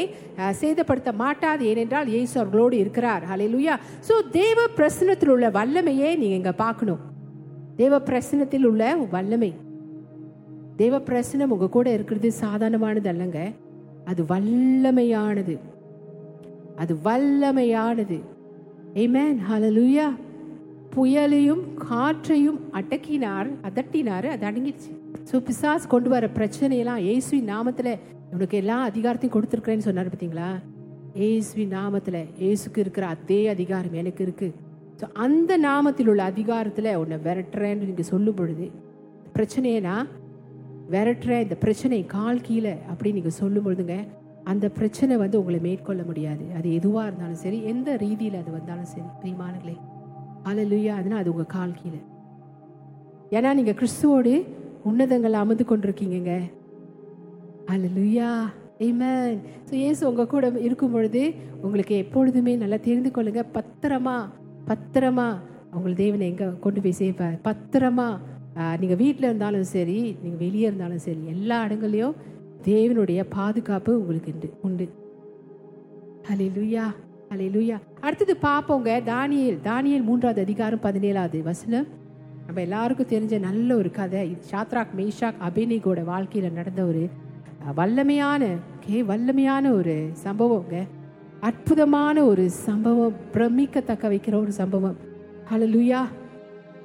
சேதப்படுத்த 0.61 1.13
மாட்டாது. 1.23 1.63
ஏனென்றால் 1.71 2.11
இயேசு 2.15 2.35
அவர்களோடு 2.41 2.75
இருக்கிறார். 2.83 3.23
ஹலே 3.31 3.47
லூயா 3.53 3.75
ஸோ 4.09 4.15
தேவ 4.39 4.59
பிரசனத்தில் 4.79 5.33
உள்ள 5.35 5.49
வல்லமையே 5.59 6.11
நீங்கள் 6.23 6.39
இங்கே 6.41 6.55
பார்க்கணும். 6.65 7.01
தேவ 7.81 7.99
பிரசனத்தில் 8.09 8.67
உள்ள 8.71 8.83
வல்லமை. 9.15 9.51
தேவ 10.83 10.95
பிரசனம் 11.09 11.53
உங்கள் 11.55 11.75
கூட 11.77 11.87
இருக்கிறது 11.97 12.31
சாதாரணமானது 12.43 13.09
அல்லங்க. 13.13 13.41
அது 14.11 14.21
வல்லமையானது. 14.33 15.57
அது 16.83 16.93
வல்லமையானது. 17.09 18.17
ஏமேன் 19.03 19.37
ஹalleluya 19.49 20.07
புயலையும் 20.93 21.63
காற்றையும் 21.87 22.59
அடக்கினார் 22.79 23.49
அதட்டினார் 23.67 24.27
அது 24.33 24.43
அடங்கிடுச்சு. 24.49 24.91
ஸோ 25.31 25.41
பிசாஸ் 25.49 25.87
கொண்டு 25.87 26.09
வர 26.09 26.27
பிரச்சனையெல்லாம் 26.27 27.01
ஏசுவி 27.13 27.39
நாமத்தில் 27.53 27.91
உனக்கு 28.35 28.57
எல்லா 28.57 28.77
அதிகாரத்தையும் 28.89 29.35
கொடுத்துருக்குறேன்னு 29.35 29.87
சொன்னார் 29.87 30.11
பார்த்தீங்களா? 30.13 30.49
ஏசுவி 31.27 31.65
நாமத்தில் 31.77 32.19
ஏசுக்கு 32.49 32.77
இருக்கிற 32.77 33.07
அதே 33.07 33.47
அதிகாரம் 33.47 33.93
எனக்கு 33.93 34.23
இருக்கு. 34.23 34.53
ஸோ 34.99 35.07
அந்த 35.25 35.57
நாமத்தில் 35.57 36.09
உள்ள 36.11 36.23
அதிகாரத்தில் 36.23 36.95
உன்னை 36.95 37.17
விரட்டுறேன்னு 37.17 37.89
நீங்க 37.89 38.05
சொல்லும் 38.13 38.35
பொழுது 38.35 38.67
பிரச்சனையை 39.33 39.81
விரட்டுறேன் 40.93 41.43
இந்த 41.45 41.55
பிரச்சனை 41.63 42.05
கால் 42.05 42.41
கீழே 42.41 42.73
அப்படின்னு 42.89 43.19
நீங்கள் 43.19 43.39
சொல்லும் 43.41 43.65
பொழுதுங்க 43.65 43.95
அந்த 44.51 44.69
பிரச்சனை 44.69 45.17
வந்து 45.17 45.39
உங்களை 45.39 45.59
மேற்கொள்ள 45.59 46.03
முடியாது. 46.03 46.43
அது 46.57 46.67
எதுவாக 46.73 47.07
இருந்தாலும் 47.07 47.41
சரி 47.43 47.57
எந்த 47.63 47.95
ரீதியில 48.03 48.39
அது 48.41 48.51
வந்தாலும் 48.51 48.91
சரி 48.91 49.07
பிரியமானங்களே 49.21 49.75
அலலுயா 50.49 50.93
அதுனா 50.99 51.17
அது 51.21 51.31
உங்க 51.33 51.43
கால் 51.43 51.79
கீழே. 51.81 51.99
ஏன்னா 53.37 53.49
நீங்க 53.53 53.73
கிறிஸ்துவோடு 53.79 54.33
உன்னதங்கள் 54.87 55.41
அமர்ந்து 55.41 55.65
கொண்டிருக்கீங்க 55.71 56.33
அலலுயா 57.73 58.31
ஆமென் 58.85 59.37
ஸோ 59.67 59.73
ஏசு 59.87 60.01
உங்கள் 60.09 60.31
கூட 60.33 60.47
இருக்கும் 60.65 60.93
பொழுது 60.95 61.21
உங்களுக்கு 61.65 61.95
எப்பொழுதுமே 62.03 62.53
நல்லா 62.63 62.77
தெரிந்து 62.87 63.09
கொள்ளுங்க. 63.15 63.41
பத்திரமா 63.57 64.17
பத்திரமா 64.69 65.27
உங்களை 65.75 65.93
தேவனை 66.03 66.25
எங்கே 66.31 66.47
கொண்டு 66.65 66.79
போய் 66.83 66.99
சேர்ப்பார் 66.99 67.35
பத்திரமா 67.47 68.07
நீங்கள் 68.81 68.99
வீட்டில் 69.01 69.27
இருந்தாலும் 69.29 69.67
சரி 69.73 69.97
நீங்கள் 70.21 70.41
வெளியே 70.45 70.67
இருந்தாலும் 70.69 71.03
சரி 71.07 71.21
எல்லா 71.33 71.57
இடங்களையும் 71.67 72.15
தேவனுடைய 72.69 73.19
பாதுகாப்பு 73.35 73.91
உங்களுக்கு 74.01 74.31
உண்டு 74.33 74.47
உண்டு. 74.67 74.87
அலே 76.31 76.47
லுயா 76.55 77.77
அடுத்தது 78.05 78.33
பார்ப்போங்க. 78.47 78.89
தானியல் 79.13 79.59
தானியல் 79.69 80.07
மூன்றாவது 80.09 80.39
அதிகாரம் 80.45 80.85
பதினேழாவது 80.85 81.39
வசனம். 81.49 81.87
நம்ம 82.47 82.61
எல்லாருக்கும் 82.61 83.07
தெரிஞ்ச 83.07 83.39
நல்ல 83.39 83.75
ஒரு 83.75 83.91
கதை. 83.91 84.37
சாத்ராக் 84.51 84.93
ஷாத்ராக் 84.97 85.41
அபினிகோட 85.47 86.03
வாழ்க்கையில் 86.03 86.51
நடந்த 86.51 86.81
ஒரு 86.83 87.09
வல்லமையான 87.77 88.45
கே 88.85 89.01
வல்லமையான 89.01 89.71
ஒரு 89.71 89.95
சம்பவங்க. 90.23 90.75
அற்புதமான 91.39 92.23
ஒரு 92.23 92.49
சம்பவம். 92.49 93.15
பிரமிக்கத்தக்க 93.33 94.09
வைக்கிற 94.09 94.35
ஒரு 94.41 94.51
சம்பவம். 94.51 94.97
ஹலலுயா 95.51 96.03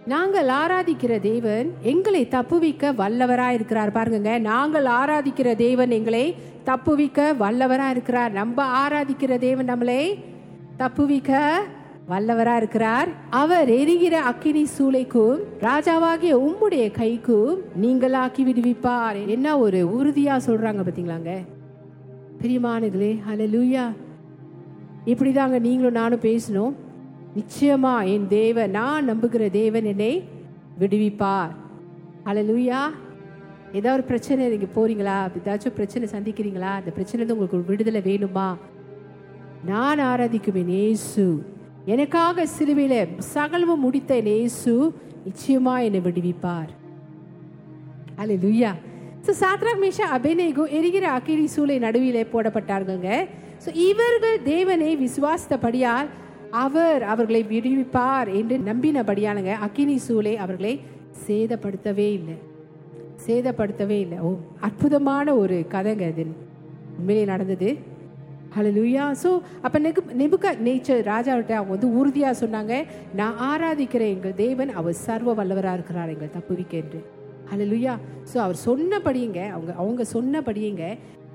நாங்கள் 0.06 0.48
ஆராதிக்கிற 0.48 1.20
தேவன் 1.20 1.70
எங்களை 1.82 2.28
தப்புவிக்க 2.28 2.92
வல்லவராக 2.92 3.56
இருக்கிறார். 3.58 3.92
பாருங்க 3.92 4.38
நாங்கள் 4.38 4.86
ஆராதிக்கிற 5.00 5.54
தேவன் 5.56 5.90
எங்களை 5.90 6.24
தப்புவிக்க 6.64 7.34
வல்லவராக 7.40 7.90
இருக்கிறார். 7.90 8.32
நம்ம 8.32 8.88
ஆராதிக்கிற 8.88 9.38
தேவன் 9.38 9.70
நம்மளை 9.70 10.18
தப்புவிக்க 10.76 11.38
வல்லவரா 12.08 12.56
இருக்கிறார். 12.56 13.08
அவர் 13.30 13.68
எரிகிற 13.68 14.20
அக்கினி 14.20 14.66
சூளைக்கும் 14.78 15.38
ராஜாவாகிய 15.60 16.32
உம்முடைய 16.46 16.90
கைக்கும் 16.98 17.54
நீங்களாக்கி 17.82 18.42
விடுவிப்பார். 18.48 19.26
என்ன 19.26 19.58
ஒரு 19.58 19.80
உறுதியா 19.96 20.40
சொல்றாங்க 20.46 20.80
பாத்தீங்களாங்க? 20.88 21.30
அல 23.26 23.44
லூயா 23.44 23.84
இப்படிதாங்க 25.06 25.60
நீங்களும் 25.60 25.92
நானும் 25.92 26.20
பேசணும். 26.20 26.72
நிச்சயமா 27.36 28.06
என் 28.06 28.28
தேவன் 28.28 28.70
நான் 28.70 29.10
நம்புகிற 29.10 29.50
தேவன் 29.50 29.84
என்னை 29.84 30.24
விடுவிப்பார். 30.80 31.50
ஹalleluya 32.24 32.76
ஏதாவது 33.72 33.92
ஒரு 33.92 34.02
பிரச்சனை 34.02 34.48
நீங்க 34.48 34.66
போறீங்களா? 34.74 35.30
ஏதாச்சும் 35.38 35.74
பிரச்சனை 35.74 36.08
சந்திக்கிறீங்களா? 36.12 36.72
அந்த 36.78 36.90
பிரச்சனை 36.90 37.26
உங்களுக்கு 37.30 37.64
விடுதலை 37.66 38.00
வேணுமா? 38.00 38.54
நான் 39.66 39.98
ஆராதிக்குவேன் 39.98 40.70
நேசு 40.74 41.42
எனக்காக 41.86 42.46
சிலுவையில 42.58 42.94
சகலமும் 43.18 43.82
முடித்த 43.84 44.14
என் 44.16 44.32
இயேசு 44.32 44.72
நிச்சயமா 45.26 45.74
என்னை 45.86 46.00
விடுவிப்பார். 46.04 46.70
அல்லேலூயா 48.20 48.72
ஸோ 49.26 49.32
சாத்ராக் 49.40 49.82
மேஷா 49.82 50.06
அபிநேகு 50.16 50.64
எரிகிற 50.78 51.04
அக்கினி 51.10 51.46
சூளை 51.54 51.76
நடுவிலே 51.86 52.22
போடப்பட்டார்கள்ங்க. 52.32 53.10
ஸோ 53.64 53.70
இவர்கள் 53.74 54.38
தேவனை 54.42 54.90
விசுவாசித்தபடியால் 55.04 56.08
அவர் 56.50 57.02
அவர்களை 57.02 57.42
விடுவிப்பார் 57.52 58.28
என்று 58.38 58.58
நம்பினபடியானுங்க 58.70 59.52
அக்கினி 59.66 59.98
சூளை 60.08 60.34
அவர்களை 60.36 60.80
சேதப்படுத்தவே 61.26 62.08
இல்லை. 62.18 62.36
சேதப்படுத்தவே 63.26 63.98
இல்லை. 64.04 64.18
ஓ 64.26 64.36
அற்புதமான 64.60 65.34
ஒரு 65.34 65.64
கதைங்க 65.74 66.06
அது. 66.12 66.26
உண்மையிலே 66.98 67.24
நடந்தது. 67.32 67.68
ஹலலுயா 68.56 69.04
ஸோ 69.22 69.30
அப்போ 69.62 69.78
நெகு 69.78 70.00
நெபுக்க 70.12 70.54
நேச்சர் 70.64 71.00
ராஜாவிட்ட 71.06 71.52
அவங்க 71.52 71.70
வந்து 71.70 71.88
உறுதியாக 71.96 72.40
சொன்னாங்க 72.40 72.74
நான் 73.14 73.36
ஆராதிக்கிற 73.42 74.02
எங்கள் 74.08 74.34
தேவன் 74.34 74.70
அவர் 74.70 74.92
சர்வ 75.00 75.34
வல்லவராக 75.34 75.74
இருக்கிறார் 75.74 76.08
எங்கள் 76.08 76.34
தப்புவிக்க 76.34 76.74
என்று. 76.76 77.00
ஹலலுயா 77.50 77.94
ஸோ 78.32 78.36
அவர் 78.38 78.58
சொன்னபடியுங்க 78.64 79.40
அவங்க 79.50 79.72
அவங்க 79.74 80.02
சொன்னபடியுங்க 80.12 80.84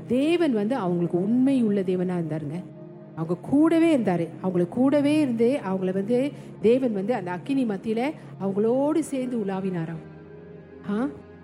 தேவன் 0.07 0.53
வந்து 0.53 0.75
அவங்களுக்கு 0.75 1.17
உண்மை 1.17 1.63
உள்ள 1.63 1.81
தேவனாக 1.81 2.21
இருந்தாருங்க. 2.21 2.59
அவங்க 3.15 3.35
கூடவே 3.49 3.91
இருந்தார். 3.91 4.25
அவங்கள 4.43 4.67
கூடவே 4.69 5.19
இருந்து 5.19 5.59
அவங்கள 5.63 5.91
வந்து 5.91 6.17
தேவன் 6.61 6.93
வந்து 6.93 7.15
அந்த 7.15 7.31
அக்கினி 7.31 7.65
மத்தியில் 7.65 8.05
அவங்களோடு 8.39 8.99
சேர்ந்து 9.03 9.45
உலாவினாராம். 9.45 10.03
ஆ? 10.89 10.97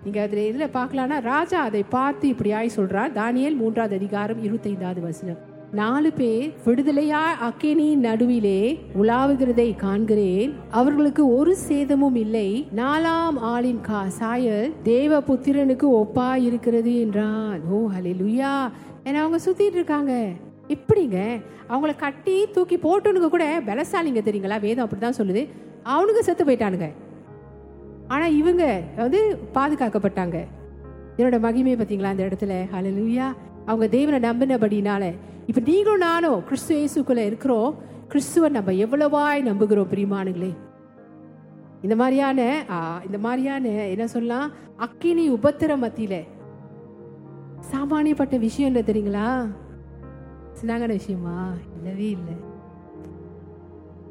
நீங்கள் 0.04 0.22
அதில் 0.22 0.46
எதில் 0.46 0.74
பார்க்கலான்னா 0.74 1.20
ராஜா 1.24 1.62
அதை 1.62 1.82
பார்த்து 1.88 2.34
இப்படியாய் 2.34 2.76
சொல்கிறார் 2.76 3.12
தானியல் 3.12 3.56
மூன்றாவது 3.56 3.94
அதிகாரம் 3.94 4.42
இருபத்தைந்தாவது 4.42 5.00
வசனம். 5.00 5.40
நாலு 5.74 6.12
பேர் 6.12 6.54
விடுதலையா 6.64 7.20
அக்கினியின் 7.40 7.96
நடுவிலே 7.96 8.78
உலாவுகிறதை 9.02 9.76
காண்கிறேன். 9.76 10.54
அவர்களுக்கு 10.70 11.36
ஒரு 11.36 11.56
சேதமும் 11.56 12.14
இல்லை. 12.14 12.68
நாலாம் 12.76 13.38
ஆளின் 13.40 13.80
கா 13.80 14.08
சாயல் 14.08 14.72
தேவ 14.82 15.20
புத்திரனுக்கு 15.20 15.82
ஒப்பா 15.82 16.34
இருக்கிறது 16.34 17.00
என்றான். 17.00 17.60
ஓ 17.70 17.88
ஹலே 17.98 18.06
லுயா 18.06 18.70
ஏன்னா 19.04 19.14
அவங்க 19.14 19.38
சுத்திட்டு 19.46 19.72
இருக்காங்க. 19.72 20.28
எப்படிங்க? 20.68 21.42
அவங்கள 21.68 21.96
கட்டி 21.96 22.46
தூக்கி 22.50 22.76
போட்டுனுங்க 22.76 23.28
கூட 23.28 23.60
பலசாலிங்க 23.66 24.20
தெரியுங்களா? 24.20 24.60
வேதம் 24.60 24.88
அப்படிதான் 24.88 25.12
சொல்லுது. 25.18 25.48
அவனுங்க 25.84 26.18
செத்து 26.20 26.44
போயிட்டானுங்க. 26.44 26.92
ஆனா 28.08 28.26
இவங்க 28.26 28.80
வந்து 28.96 29.38
பாதுகாக்கப்பட்டாங்க. 29.54 30.44
என்னோட 31.16 31.38
மகிமையை 31.38 31.76
பார்த்தீங்களா 31.76 32.02
அந்த 32.02 32.24
இடத்துல? 32.24 32.66
ஹalleluya. 32.74 33.24
அவங்க 33.66 33.88
தேவனை 33.88 34.30
நம்பினபடினால 34.30 35.14
இப்போ 35.46 35.60
நீங்களும் 35.64 35.98
நானும் 35.98 36.44
கிறிஸ்துவ 36.44 36.76
இயேசுக்குள்ளே 36.80 37.24
இருக்கிறோம். 37.30 37.74
கிறிஸ்துவை 38.08 38.48
நம்ம 38.50 38.72
எவ்வளவாய் 38.84 39.48
நம்புகிறோம் 39.50 39.90
பிரிமானுங்களே 39.92 40.52
இந்த 41.82 41.96
மாதிரியான 41.96 42.40
இந்த 43.06 43.18
மாதிரியான 43.18 43.68
என்ன 43.94 44.06
சொல்லலாம் 44.06 44.52
அக்கினி 44.76 45.24
உபத்திர 45.30 45.72
மத்தியில 45.84 46.14
சாமானியப்பட்ட 47.72 48.38
விஷயம் 48.38 48.74
இல்லை 48.74 48.82
தெரியுங்களா? 48.90 49.28
சின்னாங்கன 50.58 50.92
விஷயமா? 51.00 51.36
இல்லவே 51.76 52.08
இல்லை. 52.10 52.34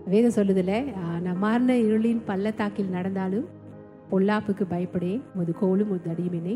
வேதம் 0.05 0.37
சொல்லுதில்ல 0.37 0.73
நான் 1.21 1.37
மாறின 1.37 1.75
இருளின் 1.87 2.21
பள்ளத்தாக்கில் 2.25 2.95
நடந்தாலும் 2.95 3.45
பொல்லாப்புக்கு 4.11 4.65
பயப்படேன் 4.69 5.21
முது 5.35 5.53
கோலும் 5.59 5.87
முது 5.87 6.09
அடியுமெனே 6.13 6.55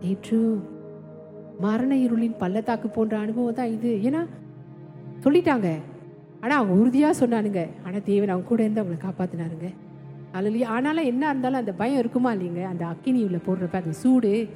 ஏற்று 0.00 0.38
மரண 1.60 1.94
இருளின் 1.94 2.38
பள்ளத்தாக்கு 2.38 2.88
போன்ற 2.88 3.18
அனுபவம் 3.18 3.54
தான் 3.54 3.66
இது. 3.66 4.00
ஏன்னா 4.02 4.26
சொல்லிட்டாங்க. 5.24 5.72
ஆனால் 6.40 6.58
அவங்க 6.58 6.80
உறுதியாக 6.80 7.26
சொன்னானுங்க. 7.26 7.66
ஆனால் 7.84 8.02
தேவன் 8.04 8.28
அவங்க 8.28 8.48
கூட 8.48 8.62
இருந்து 8.62 8.82
அவங்களை 8.82 9.04
காப்பாத்தினாருங்க. 9.04 9.74
அல்லையா 10.32 10.64
ஆனாலும் 10.64 11.04
என்ன 11.04 11.28
இருந்தாலும் 11.28 11.58
அந்த 11.58 11.72
பயம் 11.72 11.98
இருக்குமா 11.98 12.32
இல்லைங்க? 12.32 12.64
அந்த 12.64 12.86
அக்கினி 12.86 13.22
உள்ள 13.22 13.36
போடுறப்ப 13.36 13.74
அந்த 13.74 13.92
சூடு. 13.92 14.48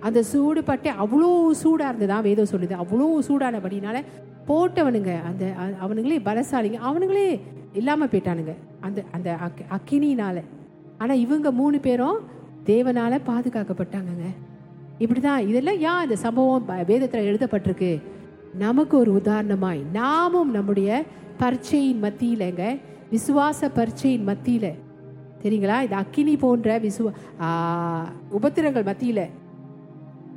அந்த 0.00 0.22
சூடு 0.22 0.64
பட்டு 0.64 0.90
அவ்வளோ 0.90 1.50
சூடாக 1.50 1.92
இருந்ததான் 1.92 2.22
வேதம் 2.22 2.46
சொல்லுது. 2.52 2.76
அவ்வளோ 2.82 3.18
சூடானபடினால 3.28 4.02
போட்டவனுங்க 4.48 5.22
அந்த 5.22 5.52
அவனுங்களே 5.82 6.18
பலசாலிங்க. 6.18 6.78
அவனுங்களே 6.86 7.40
இல்லாமல் 7.72 8.08
போயிட்டானுங்க. 8.08 8.54
அந்த 8.80 9.02
அந்த 9.10 9.36
அக்- 9.44 9.74
அக்கினியினால. 9.76 10.42
ஆனால் 10.98 11.18
இவங்க 11.18 11.50
மூணு 11.50 11.80
பேரும் 11.80 12.18
தேவனால 12.66 13.20
பாதுகாக்கப்பட்டாங்கங்க. 13.26 14.26
இப்படிதான். 14.98 15.46
இதெல்லாம் 15.50 15.80
ஏன் 15.88 16.02
இந்த 16.02 16.16
சம்பவம் 16.16 16.68
வேதத்தில் 16.86 17.26
எழுதப்பட்டிருக்கு? 17.30 18.02
நமக்கு 18.58 18.94
ஒரு 18.98 19.10
உதாரணமாய் 19.20 19.80
நாமும் 19.92 20.50
நம்முடைய 20.50 21.04
பரீட்சையின் 21.40 22.02
மத்தியிலங்க 22.02 22.64
விசுவாச 23.14 23.68
பரீட்சையின் 23.78 24.28
மத்தியில. 24.28 24.66
சரிங்களா 25.42 25.76
இந்த 25.86 25.96
அக்கினி 26.02 26.36
போன்ற 26.36 26.78
விசுவ 26.86 27.12
உபத்திரங்கள் 28.38 28.88
மத்தியில. 28.90 29.22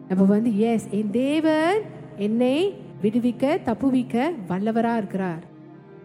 நம்ம 0.10 0.24
வந்து 0.24 0.52
எஸ் 0.60 0.88
என் 1.00 1.12
தேவன் 1.12 1.80
என்னை 2.18 2.56
விடுவிக்க 3.04 3.58
தப்புவிக்க 3.66 4.16
வல்லவரா 4.50 4.94
இருக்கிறார். 5.02 5.44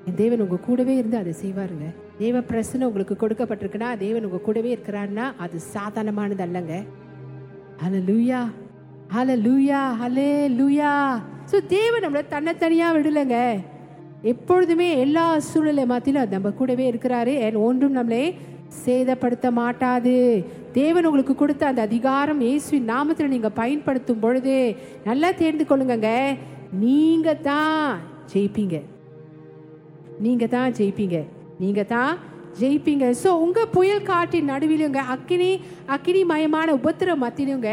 என் 0.06 0.18
தேவன் 0.23 0.40
உங்க 0.40 0.56
கூடவே 0.56 0.94
இருந்து 0.96 1.16
அதை 1.16 1.32
செய்வாருங்க. 1.42 1.87
தேவ 2.18 2.40
பிரசனை 2.50 2.84
உங்களுக்கு 2.90 3.16
கொடுக்கப்பட்டிருக்குன்னா 3.23 3.90
தேவன் 3.99 4.25
உங்க 4.25 4.40
கூடவே 4.49 4.70
இருக்கிறாருன்னா 4.75 5.26
அது 5.44 5.58
சாதாரணமானது 5.75 6.44
அல்லங்க. 6.44 6.75
ஹலலூயா 7.83 8.40
ஹலலூயா 9.14 9.81
ஹலே 10.00 10.33
லூயா 10.59 10.93
ஸோ 11.50 11.57
தேவன் 11.75 12.04
நம்மளை 12.04 12.23
தன்னைத்தனியாக 12.35 12.95
விடலைங்க. 12.97 13.38
எப்பொழுதுமே 14.33 14.88
எல்லா 15.04 15.25
சூழ்நிலை 15.49 15.85
மாத்திலும் 15.93 16.33
நம்ம 16.35 16.52
கூடவே 16.61 16.85
இருக்கிறாரு. 16.90 17.35
ஒன்றும் 17.69 17.97
நம்மளே 17.99 18.25
சேதப்படுத்த 18.85 19.47
மாட்டாது. 19.61 20.14
தேவன் 20.78 21.07
உங்களுக்கு 21.09 21.35
கொடுத்த 21.43 21.66
அந்த 21.71 21.83
அதிகாரம் 21.88 22.40
இயேசுவின் 22.47 22.90
நாமத்தில் 22.93 23.33
நீங்க 23.35 23.50
பயன்படுத்தும் 23.61 24.23
பொழுது 24.25 24.54
நல்லா 25.09 25.31
தேர்ந்து 25.40 25.66
கொள்ளுங்கங்க. 25.71 26.12
நீங்க 26.85 27.35
தான் 27.50 27.83
ஜெயிப்பீங்க. 28.33 28.78
நீங்க 30.26 30.47
தான் 30.57 30.75
ஜெயிப்பீங்க. 30.78 31.19
நீங்க 31.62 31.83
தான் 31.95 32.12
ஜெயிப்பீங்க. 32.61 33.06
ஸோ 33.23 33.28
உங்கள் 33.44 33.70
புயல் 33.76 34.06
காட்டின் 34.11 34.50
நடுவிலுங்க 34.52 35.00
அக்கினி 35.14 35.50
அக்கினி 35.94 36.20
மயமான 36.32 36.68
உபத்திர 36.78 37.16
மத்தினுங்க 37.25 37.70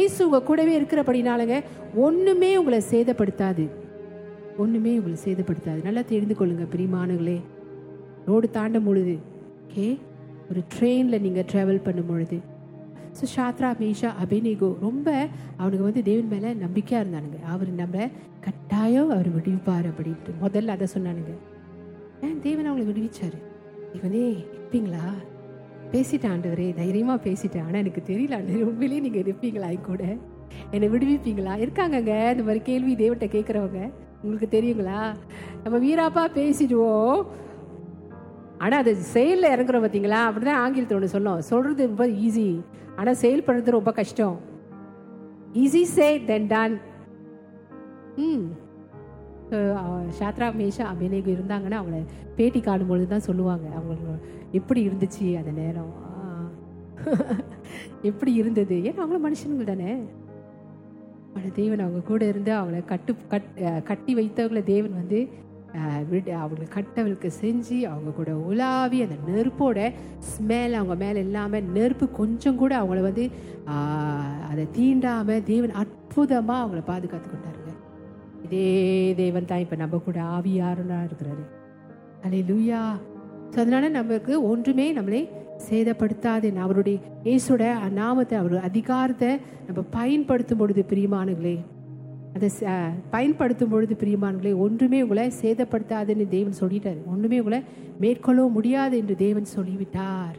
ஏசு 0.00 0.18
உங்கள் 0.26 0.46
கூடவே 0.48 0.72
இருக்கிறபடினாலங்க 0.78 1.56
ஒன்றுமே 2.06 2.50
உங்களை 2.60 2.80
சேதப்படுத்தாது. 2.92 3.66
ஒன்றுமே 4.62 4.92
உங்களை 5.00 5.16
சேதப்படுத்தாது. 5.24 5.80
நல்லா 5.88 6.04
தெரிந்து 6.12 6.36
கொள்ளுங்க 6.40 6.66
பிரியமானங்களே 6.74 7.38
ரோடு 8.28 8.46
தாண்டும் 8.58 8.86
பொழுது 8.90 9.16
ஓகே? 9.64 9.88
ஒரு 10.50 10.60
ட்ரெயினில் 10.74 11.22
நீங்கள் 11.26 11.46
ட்ராவல் 11.50 11.84
பண்ணும் 11.86 12.10
பொழுது. 12.12 12.38
ஸோ 13.18 13.26
ஷாத்ரா 13.34 13.70
மேஷா 13.82 14.10
அபினிகோ 14.22 14.68
ரொம்ப 14.86 15.08
அவனுக்கு 15.60 15.84
வந்து 15.88 16.02
தேவன் 16.08 16.32
மேலே 16.34 16.50
நம்பிக்கையாக 16.64 17.02
இருந்தானுங்க. 17.04 17.38
அவர் 17.52 17.70
நம்ம 17.82 18.08
கட்டாயம் 18.46 19.12
அவர் 19.16 19.30
விடுவிப்பார் 19.36 19.88
அப்படின்ட்டு. 19.90 20.34
முதல்ல 20.44 20.74
அதை 20.76 20.88
சொன்னானுங்க. 20.94 21.34
ஏன் 22.26 22.40
தேவன் 22.46 22.68
அவங்களை 22.68 22.86
விடுவிச்சாரு? 22.90 23.38
இவனே 23.92 24.46
இருப்பீங்களா? 24.54 25.04
பேசிட்டேன் 25.92 26.30
ஆண்டவரே 26.30 26.74
தைரியமாக 26.74 27.30
பேசிட்டேன். 27.30 27.66
ஆனால் 27.66 27.80
எனக்கு 27.80 28.02
தெரியல 28.06 28.36
ஆண்டவரே 28.38 28.62
உண்மையிலேயே 28.62 29.00
நீங்கள் 29.00 29.22
இருப்பீங்களா? 29.22 29.80
கூட. 29.80 30.16
என்னை 30.70 30.88
விடுவிப்பீங்களா? 30.88 31.54
இருக்காங்கங்க 31.64 32.30
இந்த 32.30 32.42
மாதிரி 32.42 32.62
கேள்வி 32.62 32.94
தேவட்ட 32.94 33.26
கேட்குறவங்க 33.26 33.90
உங்களுக்கு 34.22 34.48
தெரியுங்களா? 34.60 35.14
நம்ம 35.62 35.78
வீராப்பா 35.78 36.24
பேசிடுவோம். 36.34 37.26
ஆனால் 38.58 38.78
அது 38.78 38.94
செயலில் 38.94 39.50
இறங்குறோம் 39.50 39.84
பார்த்தீங்களா 39.84 40.20
அப்படிதான் 40.28 40.62
ஆங்கிலத்தில் 40.62 40.98
ஒன்று 40.98 41.18
சொன்னோம். 41.18 41.38
சொல்கிறது 41.38 41.86
ரொம்ப 41.86 42.06
ஈஸி 42.06 42.60
ஆனால் 42.96 43.14
செயல் 43.14 43.44
பண்ணுறது 43.46 43.70
ரொம்ப 43.70 43.92
கஷ்டம். 43.92 44.40
ஈஸி 45.54 45.82
சே 45.82 46.24
தென் 46.24 46.46
டன் 46.46 46.80
ம். 48.16 48.48
ஷாத்ரா 50.18 50.46
மேஷா 50.60 50.84
அபிநேகம் 50.92 51.34
இருந்தாங்கன்னா 51.36 51.80
அவங்கள 51.80 51.98
பேட்டி 52.38 52.60
காணும்பொழுது 52.60 53.06
தான் 53.12 53.26
சொல்லுவாங்க. 53.28 53.66
அவங்களுக்கு 53.78 54.14
எப்படி 54.58 54.80
இருந்துச்சு 54.88 55.26
அந்த 55.40 55.52
நேரம்? 55.60 55.92
எப்படி 58.10 58.32
இருந்தது? 58.40 58.76
ஏன்னா 58.88 59.02
அவங்களும் 59.02 59.26
மனுஷனுங்க 59.26 59.66
தானே. 59.72 59.92
அவளை 61.32 61.50
தேவன் 61.58 61.84
அவங்க 61.84 62.00
கூட 62.10 62.22
இருந்து 62.32 62.52
அவங்கள 62.60 62.78
கட்டு 62.92 63.12
கட் 63.32 63.50
கட்டி 63.90 64.12
வைத்தவங்கள 64.18 64.62
தேவன் 64.74 64.98
வந்து 65.00 65.18
விட 66.10 66.28
அவங்களை 66.42 66.66
கட்டவளுக்கு 66.76 67.28
செஞ்சு 67.42 67.76
அவங்க 67.90 68.10
கூட 68.18 68.30
உலாவி 68.50 68.98
அந்த 69.06 69.16
நெருப்போட 69.28 69.78
ஸ்மெல் 70.30 70.76
அவங்க 70.78 70.94
மேலே 71.04 71.18
இல்லாமல் 71.26 71.68
நெருப்பு 71.76 72.06
கொஞ்சம் 72.20 72.60
கூட 72.62 72.72
அவங்கள 72.80 73.02
வந்து 73.08 73.24
அதை 74.50 74.64
தீண்டாமல் 74.78 75.46
தேவன் 75.52 75.78
அற்புதமாக 75.82 76.62
அவங்கள 76.64 76.82
பாதுகாத்து 76.92 77.28
கொண்டாருங்க. 77.28 77.67
இதே 78.46 78.68
தேவன் 79.22 79.48
தான் 79.50 79.62
இப்போ 79.64 79.76
நம்ம 79.82 79.98
கூட 80.06 80.18
ஆவியாருனா 80.36 80.98
இருக்கிறாரு. 81.08 81.44
அலே 82.26 82.40
லூயா 82.50 82.82
ஸோ 83.52 83.56
அதனால 83.62 83.88
நமக்கு 83.98 84.32
ஒன்றுமே 84.50 84.86
நம்மளை 84.98 85.22
சேதப்படுத்தாது. 85.68 86.48
அவருடைய 86.64 86.98
இயேசுட 87.28 87.64
நாமத்தை 88.00 88.34
அவருடைய 88.40 88.62
அதிகாரத்தை 88.70 89.30
நம்ம 89.68 89.80
பயன்படுத்தும் 89.98 90.60
பொழுது 90.60 90.82
பிரியமானுங்களே 90.92 91.56
அதை 92.36 92.48
பயன்படுத்தும் 93.14 93.72
பொழுது 93.72 93.94
பிரியமானங்களே 94.02 94.52
ஒன்றுமே 94.64 94.98
உங்களை 95.04 95.24
சேதப்படுத்தாதுன்னு 95.42 96.26
தேவன் 96.36 96.60
சொல்லிட்டார். 96.62 97.00
ஒன்றுமே 97.12 97.38
உங்களை 97.42 97.60
மேற்கொள்ளவும் 98.02 98.56
முடியாது 98.58 98.94
என்று 99.02 99.16
தேவன் 99.24 99.48
சொல்லிவிட்டார். 99.56 100.38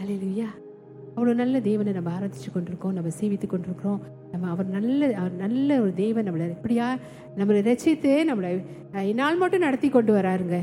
அல்லேலூயா 0.00 0.48
அவ்வளோ 1.14 1.32
நல்ல 1.34 1.56
தேவனை 1.60 1.92
நம்ம 1.92 2.12
ஆராதிச்சு 2.14 2.50
கொண்டிருக்கோம் 2.50 2.94
நம்ம 2.96 3.10
சேவித்து 3.18 3.46
கொண்டிருக்கிறோம். 3.46 4.00
நம்ம 4.32 4.48
அவர் 4.50 4.68
நல்ல 4.68 5.10
அவர் 5.18 5.34
நல்ல 5.38 5.80
ஒரு 5.80 5.92
தேவன் 5.94 6.26
நம்மளை 6.28 6.46
இப்படியா 6.50 6.86
நம்மளை 7.36 7.60
ரசித்து 7.62 8.12
நம்மளை 8.30 8.50
அஹ், 8.94 9.06
இந்நாள் 9.10 9.36
மட்டும் 9.36 9.60
நடத்தி 9.60 9.88
கொண்டு 9.88 10.12
வராருங்க. 10.12 10.56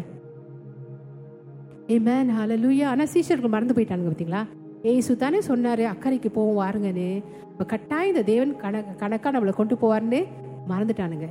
ஏமேன் 1.90 2.30
லூயா 2.64 2.88
ஆனால் 2.90 3.12
சீஷர்கள் 3.14 3.54
மறந்து 3.54 3.76
போயிட்டானுங்க 3.78 4.10
பார்த்தீங்களா? 4.10 4.44
ஏசு 4.92 5.12
தானே 5.18 5.40
சொன்னார் 5.42 5.84
அக்கறைக்கு 5.90 6.30
போவோம் 6.30 6.60
வாருங்கன்னு. 6.60 7.08
இப்போ 7.52 7.66
கட்டாயம் 7.66 8.12
இந்த 8.12 8.24
தேவன் 8.24 8.52
கணக்கு 8.58 8.94
கணக்காக 9.02 9.34
நம்மளை 9.36 9.54
கொண்டு 9.54 9.76
போவார்னு 9.76 10.20
மறந்துட்டானுங்க. 10.70 11.28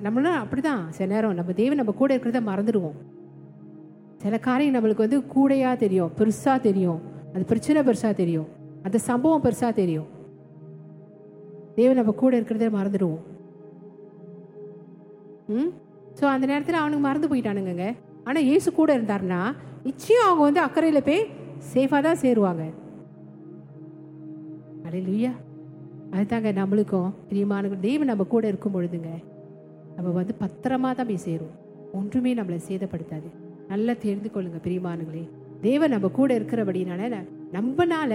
நம்மளும் 0.00 0.40
அப்படிதான். 0.42 0.82
சில 0.90 1.08
நேரம் 1.12 1.38
நம்ம 1.38 1.52
தேவன் 1.54 1.80
நம்ம 1.80 1.92
கூட 1.92 2.10
இருக்கிறத 2.14 2.40
மறந்துடுவோம். 2.46 2.98
சில 4.22 4.38
காரியம் 4.40 4.76
நம்மளுக்கு 4.76 5.06
வந்து 5.06 5.20
கூடையாக 5.34 5.76
தெரியும் 5.78 6.12
பெருசாக 6.18 6.58
தெரியும். 6.60 7.00
அது 7.34 7.44
பிரச்சனை 7.44 7.82
பெருசாக 7.82 8.14
தெரியும். 8.14 8.48
அந்த 8.86 8.98
சம்பவம் 8.98 9.44
பெருசாக 9.44 9.72
தெரியும். 9.72 10.08
தேவன் 11.74 12.00
நம்ம 12.00 12.12
கூட 12.12 12.36
இருக்கிறதே 12.36 12.68
மறந்துடுவோம். 12.76 13.22
ம்? 15.48 15.70
ஸோ 16.18 16.24
அந்த 16.24 16.46
நேரத்தில் 16.46 16.80
அவனுக்கு 16.80 17.06
மறந்து 17.08 17.30
போயிட்டானுங்க 17.30 17.86
ஆனால் 18.24 18.46
இயேசு 18.48 18.72
கூட 18.72 18.90
இருந்தாருன்னா 18.98 19.40
நிச்சயம் 19.82 20.26
அவங்க 20.28 20.42
வந்து 20.42 20.60
அக்கறையில் 20.60 21.06
போய் 21.08 21.22
சேஃபாக 21.72 22.02
தான் 22.06 22.20
சேருவாங்க. 22.22 22.64
அலையிலுயா 24.88 25.32
அதுதாங்க 26.12 26.50
நம்மளுக்கும் 26.52 27.10
பிரியமான 27.28 27.68
தெய்வம் 27.86 28.10
நம்ம 28.12 28.24
கூட 28.24 28.46
இருக்கும் 28.48 28.74
பொழுதுங்க 28.76 29.10
நம்ம 29.96 30.08
வந்து 30.10 30.34
பத்திரமா 30.42 30.90
தான் 30.94 31.08
போய் 31.10 31.24
சேரும். 31.26 31.54
ஒன்றுமே 31.92 32.32
நம்மளை 32.34 32.60
சேதப்படுத்தாது. 32.68 33.28
நல்லா 33.68 33.92
தெரிந்து 34.04 34.30
கொள்ளுங்க 34.30 34.60
பிரியமானங்களே 34.66 35.24
தேவன் 35.60 35.90
நம்ம 35.90 36.08
கூட 36.08 36.38
இருக்கிறபடினால 36.38 37.24
நம்மனால 37.56 38.14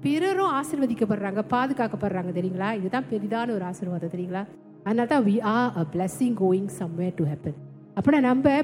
பிறரும் 0.00 0.52
ஆசிர்வதிக்கப்படுறாங்க 0.58 1.40
பாதுகாக்கப்படுறாங்க 1.50 2.30
தெரியுங்களா? 2.38 2.68
இதுதான் 2.78 3.04
பெரிதான 3.10 3.54
ஒரு 3.56 3.64
ஆசீர்வாதம் 3.64 4.14
தெரியுங்களா? 4.14 4.42
அதனால 4.84 5.08
தான் 5.08 5.24
we 5.24 5.36
are 5.40 5.72
a 5.80 5.84
blessing 5.92 6.36
going 6.42 6.70
somewhere 6.78 7.14
to 7.14 7.24
happen 7.24 7.58
அப்படின்னா 7.96 8.20
நம்ம 8.20 8.62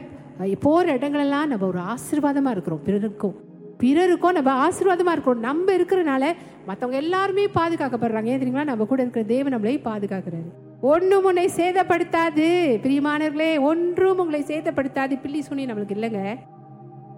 போகிற 0.61 0.97
இடங்களெல்லாம் 0.97 1.51
நம்ம 1.53 1.67
ஒரு 1.67 1.81
ஆசீர்வாதமாக 1.95 2.51
இருக்கிறோம் 2.51 2.83
பிறருக்கும். 2.85 3.37
பிறருக்கும் 3.79 4.33
நம்ம 4.33 4.51
ஆசீர்வாதமாக 4.67 5.15
இருக்கிறோம். 5.17 5.45
நம்ம 5.49 5.73
இருக்கிறனால 5.73 6.25
மற்றவங்க 6.69 6.99
எல்லாருமே 7.05 7.45
பாதுகாக்கப்படுறாங்க. 7.47 8.25
ஏன் 8.25 8.41
தெரியுங்களா? 8.41 8.65
நம்ம 8.65 8.85
கூட 8.85 9.01
இருக்கிற 9.03 9.25
தேவன் 9.35 9.55
நம்மளே 9.55 9.81
பாதுகாக்கிறாரு. 9.85 10.51
ஒன்றும் 10.81 11.25
உன்னை 11.25 11.49
சேதப்படுத்தாது 11.57 12.47
பிரியமானவர்களே. 12.85 13.61
ஒன்றும் 13.61 14.19
உங்களை 14.19 14.43
சேதப்படுத்தாது. 14.43 15.21
பில்லி 15.23 15.43
சுனி 15.49 15.65
நம்மளுக்கு 15.71 15.97
இல்லைங்க. 15.99 16.23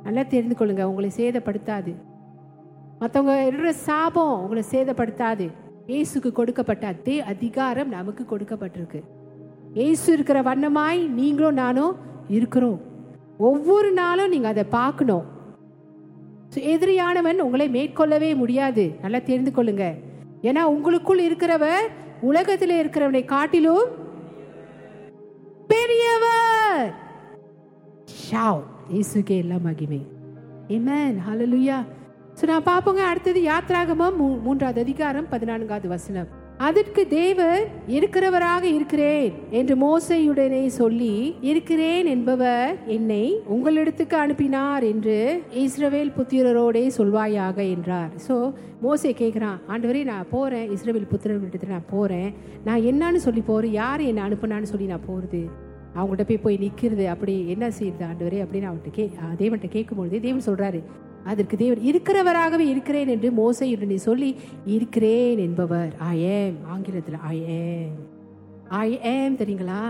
நல்லா 0.04 0.22
தெரிந்து 0.34 0.56
கொள்ளுங்க 0.58 0.84
உங்களை 0.90 1.10
சேதப்படுத்தாது. 1.16 1.92
மற்றவங்க 3.00 3.34
இருக்கிற 3.46 3.72
சாபம் 3.88 4.36
உங்களை 4.44 4.62
சேதப்படுத்தாது. 4.74 5.46
இயேசுக்கு 5.92 6.30
கொடுக்கப்பட்ட 6.38 6.84
அதே 6.94 7.16
அதிகாரம் 7.32 7.92
நமக்கு 7.96 8.22
கொடுக்கப்பட்டிருக்கு. 8.32 9.00
இயேசு 9.78 10.06
இருக்கிற 10.16 10.38
வண்ணமாய் 10.48 11.00
நீங்களும் 11.18 11.60
நானும் 11.62 11.94
இருக்கிறோம். 12.38 12.80
ஒவ்வொரு 13.48 13.90
நாளும் 14.00 14.32
நீங்க 14.34 14.48
அதை 14.54 14.64
பார்க்கணும். 14.78 15.26
எதிரியானவன் 16.72 17.44
உங்களை 17.46 17.66
மேற்கொள்ளவே 17.76 18.30
முடியாது. 18.42 18.84
நல்லா 19.02 19.20
தெரிந்து 19.30 19.52
கொள்ளுங்க 19.56 19.84
ஏன்னா 20.48 20.62
உங்களுக்குள் 20.74 21.20
இருக்கிறவர் 21.28 21.84
உலகத்தில் 22.30 22.74
இருக்கிறவனை 22.80 23.22
காட்டிலும் 23.34 23.86
பெரியவர். 25.72 26.86
ஷாவ். 28.26 28.62
இயேசுக்கே 28.90 29.36
எல்லாம் 29.36 29.62
மகிமை. 29.62 30.00
ஏமேன் 30.68 31.16
ஹலலுயா 31.28 31.78
ஸோ 32.34 32.46
நான் 32.46 32.64
பார்ப்போங்க 32.64 33.02
அடுத்தது 33.04 33.40
யாத்ராகமம் 33.42 34.16
மூ- 34.20 34.42
மூன்றாவது 34.42 34.80
அதிகாரம் 34.80 35.28
பதினான்காவது 35.28 35.88
வசனம். 35.88 36.28
அதற்கு 36.58 37.08
தேவர் 37.08 37.62
இருக்கிறவராக 37.88 38.62
இருக்கிறேன் 38.68 39.28
என்று 39.50 39.74
மோசையுடனே 39.76 40.66
சொல்லி 40.66 41.14
இருக்கிறேன் 41.40 42.06
என்பவர் 42.06 42.78
என்னை 42.86 43.22
உங்களிடத்துக்கு 43.48 44.14
அனுப்பினார் 44.14 44.82
என்று 44.82 45.16
இஸ்ரவேல் 45.56 46.14
புத்திரரோடே 46.16 46.90
சொல்வாயாக 46.96 47.70
என்றார். 47.70 48.12
ஸோ 48.28 48.36
மோசை 48.82 49.12
கேட்குறான் 49.14 49.58
ஆண்டவரே 49.68 50.04
நான் 50.04 50.26
போகிறேன் 50.30 50.70
இஸ்ரவேல் 50.72 51.10
புத்திரர்களிடத்துல 51.12 51.68
நான் 51.68 51.90
போகிறேன் 51.90 52.30
நான் 52.64 52.80
என்னன்னு 52.82 53.16
சொல்லி 53.18 53.40
போகிறேன் 53.40 53.72
யார் 53.72 54.00
என்னை 54.00 54.22
அனுப்புனான்னு 54.22 54.62
சொல்லி 54.64 54.86
நான் 54.86 55.06
போகிறது 55.06 55.42
அவங்கள்ட்ட 55.96 56.24
போய் 56.24 56.38
போய் 56.38 56.56
நிற்கிறது 56.56 57.08
அப்படி 57.08 57.48
என்ன 57.48 57.68
செய்யுது 57.68 58.00
ஆண்டவரே 58.00 58.40
அப்படின்னு 58.44 58.68
அவன்கிட்ட 58.70 58.90
கே 58.92 59.10
தேவன்கிட்ட 59.38 59.68
கேட்கும்பொழுது 59.76 60.20
தேவன் 60.20 60.46
சொல்கிறாரு 60.46 60.82
அதற்கு 61.24 61.56
தேவன் 61.56 61.82
இருக்கிறவராகவே 61.84 62.58
இருக்கிறேன் 62.58 63.08
என்று 63.08 63.30
மோசையுடனே 63.30 63.94
சொல்லி 63.94 64.36
இருக்கிறேன் 64.66 65.38
என்பவர். 65.38 65.92
ஐ 65.98 66.20
ஏம் 66.20 66.56
ஆங்கிலத்தில் 66.66 67.18
ஐ 67.22 67.42
ஏம் 67.46 67.96
ஐ 68.68 69.00
ஏம் 69.02 69.36
தெரியுங்களா? 69.36 69.82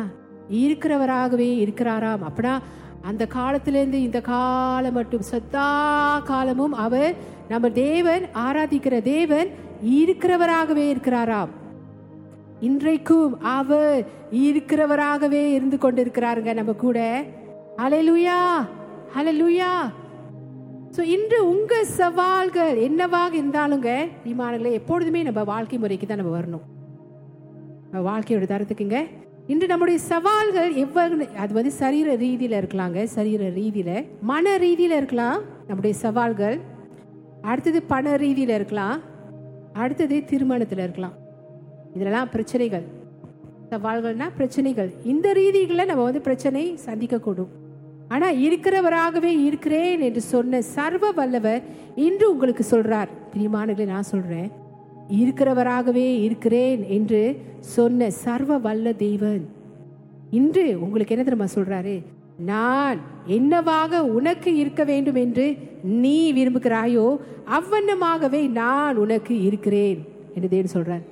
இருக்கிறவராகவே 0.50 1.48
இருக்கிறாராம். 1.64 2.24
அப்படின்னா 2.28 2.58
அந்த 3.02 3.26
காலத்திலேருந்து 3.34 3.92
இந்த 3.92 4.20
காலம் 4.20 4.92
மட்டும் 4.92 5.28
சத்தா 5.30 5.68
காலமும் 6.22 6.72
அவர் 6.72 7.14
நம்ம 7.48 7.70
தேவன் 7.70 8.22
ஆராதிக்கிற 8.34 9.02
தேவன் 9.02 9.48
இருக்கிறவராகவே 10.00 10.84
இருக்கிறாராம். 10.94 11.48
இன்றைக்கும் 12.60 13.42
அவர் 13.42 14.06
இருக்கிறவராகவே 14.38 15.43
இருந்து 15.57 15.77
கொண்டிருக்கிறாருங்க 15.85 16.55
நம்ம 16.61 16.73
கூட. 16.85 16.99
ஹalleluya 17.81 18.38
ஹalleluya 19.14 19.71
ஸோ 20.97 21.01
இன்று 21.14 21.38
உங்க 21.53 21.73
சவால்கள் 21.85 22.77
என்னவாக 22.87 23.33
இருந்தாலுங்க 23.40 23.90
விமானங்களே 24.29 24.73
எப்பொழுதுமே 24.79 25.21
நம்ம 25.29 25.45
வாழ்க்கை 25.51 25.79
முறைக்கு 25.79 26.07
தான் 26.07 26.21
நம்ம 26.23 26.33
வரணும். 26.37 26.64
நம்ம 27.90 28.03
வாழ்க்கையோட 28.11 28.47
தரத்துக்குங்க 28.53 29.01
இன்று 29.53 29.66
நம்முடைய 29.73 29.99
சவால்கள் 30.12 30.73
எவ்வளவு 30.85 31.29
அது 31.43 31.53
வந்து 31.59 31.73
சரீர 31.83 32.09
ரீதியில் 32.25 32.59
இருக்கலாங்க 32.61 33.05
சரீர 33.16 33.43
ரீதியில். 33.59 33.95
மன 34.31 34.57
ரீதியில் 34.64 34.99
இருக்கலாம் 35.01 35.40
நம்முடைய 35.69 35.95
சவால்கள். 36.05 36.57
அடுத்தது 37.51 37.83
பண 37.93 38.16
ரீதியில் 38.25 38.57
இருக்கலாம் 38.59 38.99
அடுத்தது 39.83 40.16
திருமணத்தில் 40.33 40.85
இருக்கலாம். 40.87 41.16
இதெல்லாம் 41.97 42.31
பிரச்சனைகள். 42.37 42.87
சவால்கள்னா 43.70 44.26
பிரச்சனைகள். 44.37 44.92
இந்த 45.04 45.33
ரீதிகளை 45.33 45.85
நம்ம 45.85 46.02
வந்து 46.02 46.20
பிரச்சனை 46.20 46.78
சந்திக்கக்கூடும். 46.87 47.50
ஆனா 48.09 48.28
இருக்கிறவராகவே 48.30 49.33
இருக்கிறேன் 49.44 50.00
என்று 50.00 50.20
சொன்ன 50.20 50.62
சர்வ 50.62 51.11
வல்லவர் 51.11 51.62
இன்று 51.96 52.30
உங்களுக்கு 52.33 52.64
சொல்றார். 52.70 53.11
பிரியமானங்களை 53.33 53.85
நான் 53.85 54.02
சொல்றேன். 54.02 54.50
இருக்கிறவராகவே 55.20 56.06
இருக்கிறேன் 56.22 56.88
என்று 56.88 57.22
சொன்ன 57.61 58.11
சர்வ 58.11 58.59
வல்ல 58.59 58.92
தெய்வன் 58.96 59.48
இன்று 60.30 60.64
உங்களுக்கு 60.80 61.14
என்ன 61.16 61.24
தெரியுமா 61.28 61.50
சொல்றாரு? 61.54 62.02
நான் 62.38 62.98
என்னவாக 63.26 64.02
உனக்கு 64.04 64.50
இருக்க 64.54 64.85
வேண்டும் 64.85 65.14
என்று 65.14 65.46
நீ 65.83 66.33
விரும்புகிறாயோ 66.33 67.06
அவ்வண்ணமாகவே 67.59 68.48
நான் 68.48 68.96
உனக்கு 68.96 69.42
இருக்கிறேன் 69.42 69.98
என்று 70.35 70.48
தேவன் 70.48 70.76
சொல்றார். 70.76 71.04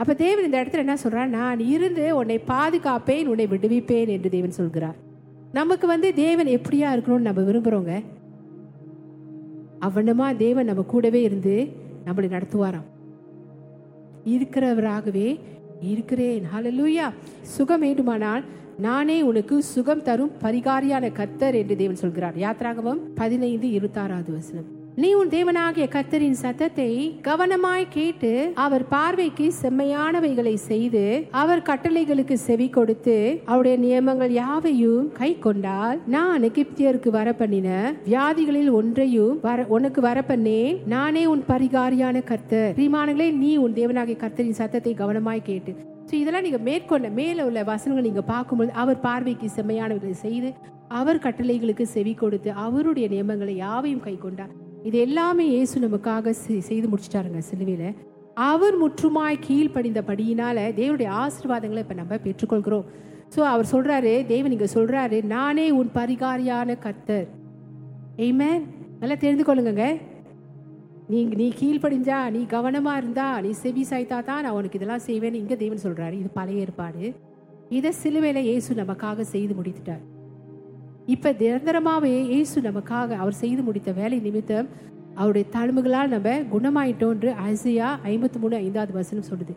அப்போ 0.00 0.14
தேவன் 0.14 0.44
இந்த 0.44 0.62
இடத்துல 0.62 0.82
என்ன 0.84 0.94
சொல்றார்? 0.94 1.26
நான் 1.26 1.58
இருந்து 1.58 2.16
உன்னை 2.16 2.38
பாதுகாப்பேன் 2.48 3.26
உன்னை 3.26 3.46
விடுவிப்பேன் 3.46 4.08
என்று 4.08 4.30
தேவன் 4.30 4.50
சொல்கிறார். 4.50 4.96
நமக்கு 5.52 5.86
வந்து 5.86 6.14
தேவன் 6.14 6.46
எப்படியா 6.46 6.88
இருக்கணும்னு 6.94 7.28
நம்ம 7.28 7.42
விரும்புறோங்க? 7.42 8.04
அவனமா 9.80 10.36
தேவன் 10.36 10.64
நம்ம 10.64 10.82
கூடவே 10.82 11.22
இருந்து 11.22 11.68
நம்மளை 12.06 12.28
நடத்துவாராம். 12.36 12.88
இருக்கிறவராகவே 14.24 15.38
இருக்கிறேன். 15.80 16.44
ஹலலூயா 16.56 17.06
சுகம் 17.42 17.80
வேண்டுமானால் 17.80 18.44
நானே 18.78 19.22
உனக்கு 19.22 19.62
சுகம் 19.62 20.02
தரும் 20.02 20.32
பரிகாரியான 20.42 21.12
கத்தர் 21.20 21.54
என்று 21.54 21.76
தேவன் 21.76 22.02
சொல்கிறார். 22.04 22.36
யாத்ராகமம் 22.36 23.00
பதினைந்து 23.14 23.68
இருபத்தாறாவது 23.68 24.32
வசனம். 24.32 24.79
நீ 24.98 25.08
உன் 25.18 25.30
தேவனாகிய 25.34 25.84
கர்த்தரின் 25.92 26.38
சத்தத்தை 26.40 26.88
கவனமாய் 27.26 27.84
கேட்டு 27.94 28.30
அவர் 28.62 28.84
பார்வைக்கு 28.92 29.44
செம்மையானவைகளை 29.58 30.54
செய்து 30.66 31.02
அவர் 31.40 31.62
கட்டளைகளுக்கு 31.68 32.36
செவி 32.46 32.66
கொடுத்து 32.76 33.14
அவருடைய 33.50 33.76
நியமங்கள் 33.84 34.32
யாவையும் 34.38 35.04
கை 35.18 35.30
கொண்டால் 35.44 36.00
நான் 36.14 36.46
எகிப்தியருக்கு 36.48 37.10
வர 37.18 37.32
பண்ணின 37.32 37.68
வியாதிகளில் 38.08 38.70
ஒன்றையும் 38.78 39.36
வர 39.48 39.66
உனக்கு 39.76 40.02
வர 40.08 40.24
பண்ணேன் 40.30 40.80
நானே 40.94 41.22
உன் 41.32 41.44
பரிகாரியான 41.50 42.22
கர்த்தர். 42.30 42.74
பிரிமானங்களே 42.78 43.28
நீ 43.42 43.52
உன் 43.64 43.76
தேவனாகிய 43.78 44.18
கர்த்தரின் 44.24 44.58
சத்தத்தை 44.60 44.94
கவனமாய் 45.02 45.48
கேட்டு. 45.50 45.74
ஸோ 46.08 46.16
இதெல்லாம் 46.22 46.46
நீங்க 46.46 46.60
மேற்கொண்ட 46.70 47.10
மேல 47.20 47.44
உள்ள 47.50 47.62
வசனங்கள் 47.70 48.08
நீங்க 48.08 48.24
பார்க்கும்போது 48.32 48.74
அவர் 48.84 49.04
பார்வைக்கு 49.06 49.50
செம்மையானவர்களை 49.58 50.16
செய்து 50.26 50.50
அவர் 51.00 51.22
கட்டளைகளுக்கு 51.26 51.86
செவி 51.94 52.14
கொடுத்து 52.14 52.52
அவருடைய 52.66 53.06
நியமங்களை 53.14 53.54
யாவையும் 53.66 54.04
கை 54.08 54.16
கொண்டார். 54.18 54.52
இது 54.84 54.98
எல்லாமே 54.98 55.46
இயேசு 55.46 55.80
நமக்காக 55.80 56.30
செ- 56.30 56.58
செய்து 56.58 56.88
முடிச்சிட்டாருங்க 56.88 57.38
சிலுவையில். 57.38 57.88
அவர் 58.34 58.76
முற்றுமாய் 58.76 59.44
கீழ்ப்படிந்தபடியினால 59.48 60.72
தேவனுடைய 60.76 61.08
ஆசீர்வாதங்களை 61.22 61.78
இப்போ 61.78 61.94
நம்ம 61.94 62.16
பெற்றுக்கொள்கிறோம். 62.16 62.86
ஸோ 63.36 63.40
அவர் 63.44 63.68
சொல்கிறாரு 63.72 64.26
தேவன் 64.26 64.50
இங்கே 64.50 64.64
சொல்கிறாரு 64.74 65.24
நானே 65.24 65.70
உன் 65.70 65.90
பரிகாரியான 65.94 66.78
கர்த்தர். 66.78 67.26
எய்மே 68.16 68.50
நல்லா 68.98 69.14
தெரிந்து 69.14 69.44
கொள்ளுங்க 69.44 69.84
நீ 71.08 71.24
நீ 71.24 71.52
கீழ்ப்படிஞ்சா 71.60 72.30
நீ 72.30 72.46
கவனமாக 72.46 72.96
இருந்தா 72.96 73.40
நீ 73.40 73.50
செவி 73.52 73.86
சாய்த்தா 73.90 74.24
தான் 74.24 74.42
நான் 74.42 74.52
உனக்கு 74.52 74.78
இதெல்லாம் 74.78 75.06
செய்வேன்னு 75.06 75.34
இங்கே 75.34 75.56
தேவன் 75.56 75.82
சொல்கிறாரு 75.82 76.12
இது 76.12 76.28
பழைய 76.30 76.60
ஏற்பாடு. 76.60 77.04
இதை 77.68 77.90
சிலுவையில் 77.92 78.42
இயேசு 78.42 78.74
நமக்காக 78.74 79.20
செய்து 79.20 79.54
முடித்துட்டார். 79.54 80.02
இப்ப 81.06 81.32
நிரந்தரமாவே 81.32 82.26
இயேசு 82.28 82.60
நமக்காக 82.60 83.16
அவர் 83.16 83.32
செய்து 83.32 83.62
முடித்த 83.62 83.92
வேலை 83.92 84.18
நிமித்தம் 84.18 84.68
அவருடைய 85.14 85.48
தழும்புகளால் 85.52 86.08
நம்ம 86.08 86.30
குணமாயிட்டோன்று 86.52 87.34
ஐசியா 87.52 87.88
ஐம்பத்தி 88.04 88.38
மூணு 88.38 88.56
ஐந்தாவது 88.56 88.92
வசனம் 88.92 89.24
சொல்லுது. 89.30 89.54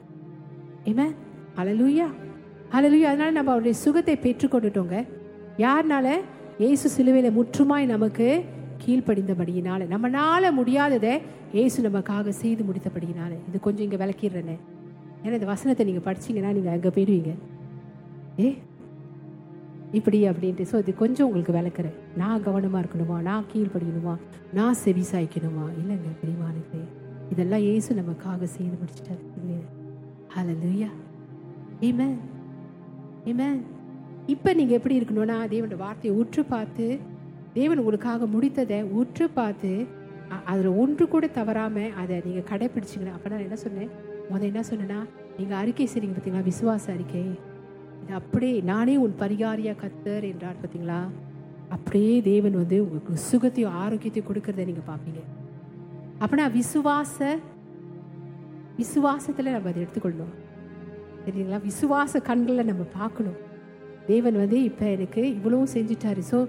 ஏமே 0.86 1.13
அலலூயா 1.58 2.08
அலலூயா 2.71 3.01
அதனால 3.01 3.32
நம்ம 3.32 3.51
அவருடைய 3.51 3.77
சுகத்தை 3.77 4.15
பெற்றுக்கொண்டுட்டோங்க. 4.15 5.06
யாருனால? 5.58 6.08
இயேசு 6.58 6.89
சிலுவையில 6.97 7.32
முற்றுமாய் 7.32 7.86
நமக்கு 7.86 8.43
கீழ்ப்படிந்தபடியினால. 8.86 9.88
நம்மளால 9.88 10.51
முடியாததை 10.60 11.21
இயேசு 11.51 11.89
நமக்காக 11.89 12.29
செய்து 12.29 12.63
முடித்தபடியினால. 12.63 13.32
இது 13.47 13.60
கொஞ்சம் 13.60 13.91
இங்கே 13.91 14.06
விளக்கிடுறேனே. 14.06 14.58
ஏன்னா 15.23 15.34
இந்த 15.34 15.45
வசனத்தை 15.45 15.86
நீங்கள் 15.86 16.13
படிச்சீங்கன்னா 16.13 16.53
நீங்கள் 16.53 16.73
அங்கே 16.73 16.89
போயிடுவீங்க. 16.89 17.34
ஏ? 18.39 18.58
இப்படி 19.99 20.19
அப்படின்ட்டு. 20.29 20.63
ஸோ 20.71 20.75
இது 20.84 20.91
கொஞ்சம் 21.03 21.27
உங்களுக்கு 21.27 21.53
விளக்குறேன். 21.60 21.95
நான் 22.21 22.43
கவனமாக 22.47 22.82
இருக்கணுமா? 22.84 23.17
நான் 23.29 23.49
கீழ்ப்படியணுமா? 23.51 24.15
நான் 24.58 24.79
செவி 24.84 25.06
சாய்க்கணுமா 25.12 25.65
இல்லைங்க 25.79 26.12
பிரிவானுக்கு 26.21 26.82
இதெல்லாம் 27.34 27.63
ஏசு 27.73 27.89
நமக்காக 28.01 28.47
செய்து 28.56 28.75
முடிச்சிட்டாரு. 28.82 29.23
லூயா 30.62 30.89
ஏமே 31.88 32.08
ஏமே 33.32 33.47
இப்போ 34.34 34.49
நீங்கள் 34.60 34.77
எப்படி 34.77 34.95
இருக்கணும்னா 34.99 35.38
தேவனோட 35.51 35.77
வார்த்தையை 35.84 36.13
உற்று 36.21 36.41
பார்த்து 36.53 36.86
தேவன் 37.58 37.82
உங்களுக்காக 37.82 38.27
முடித்ததை 38.36 38.79
உற்று 38.99 39.25
பார்த்து 39.39 39.71
அதில் 40.51 40.77
ஒன்று 40.82 41.06
கூட 41.13 41.25
தவறாமல் 41.38 41.95
அதை 42.01 42.15
நீங்கள் 42.27 42.47
கடைப்பிடிச்சிங்கன்னா 42.51 43.15
அப்போ 43.17 43.29
நான் 43.34 43.45
என்ன 43.47 43.58
சொன்னேன்? 43.65 43.91
முதல் 44.29 44.49
என்ன 44.51 44.63
சொன்னேன்னா 44.69 44.99
நீங்கள் 45.38 45.60
அறிக்கை 45.62 45.88
செய்றீங்க 45.93 46.15
பார்த்தீங்களா? 46.15 46.47
விசுவாச 46.51 46.86
அறிக்கை. 46.95 47.23
இது 48.03 48.13
அப்படியே 48.19 48.55
நானே 48.71 48.95
உன் 49.03 49.19
பரிகாரியா 49.21 49.73
கத்தர் 49.83 50.25
என்றார் 50.29 50.57
பார்த்தீங்களா? 50.61 51.01
அப்படியே 51.75 52.15
தேவன் 52.31 52.55
வந்து 52.61 52.77
உங்களுக்கு 52.85 53.13
சுகத்தையும் 53.29 53.75
ஆரோக்கியத்தையும் 53.83 54.29
கொடுக்கறத 54.29 54.65
நீங்க 54.69 54.83
பார்ப்பீங்க. 54.89 55.21
அப்படின்னா 56.21 56.47
விசுவாச 56.59 57.17
விசுவாசத்துல 58.79 59.51
நம்ம 59.55 59.69
அதை 59.71 59.79
எடுத்துக்கொள்ளணும். 59.83 60.33
சரிங்களா? 61.25 61.59
விசுவாச 61.69 62.21
கண்களில் 62.29 62.69
நம்ம 62.71 62.83
பார்க்கணும். 62.99 63.39
தேவன் 64.11 64.37
வந்து 64.43 64.57
இப்போ 64.69 64.85
எனக்கு 64.95 65.21
இவ்வளவும் 65.37 65.73
செஞ்சுட்டாரு. 65.75 66.21
ஸோ 66.31 66.39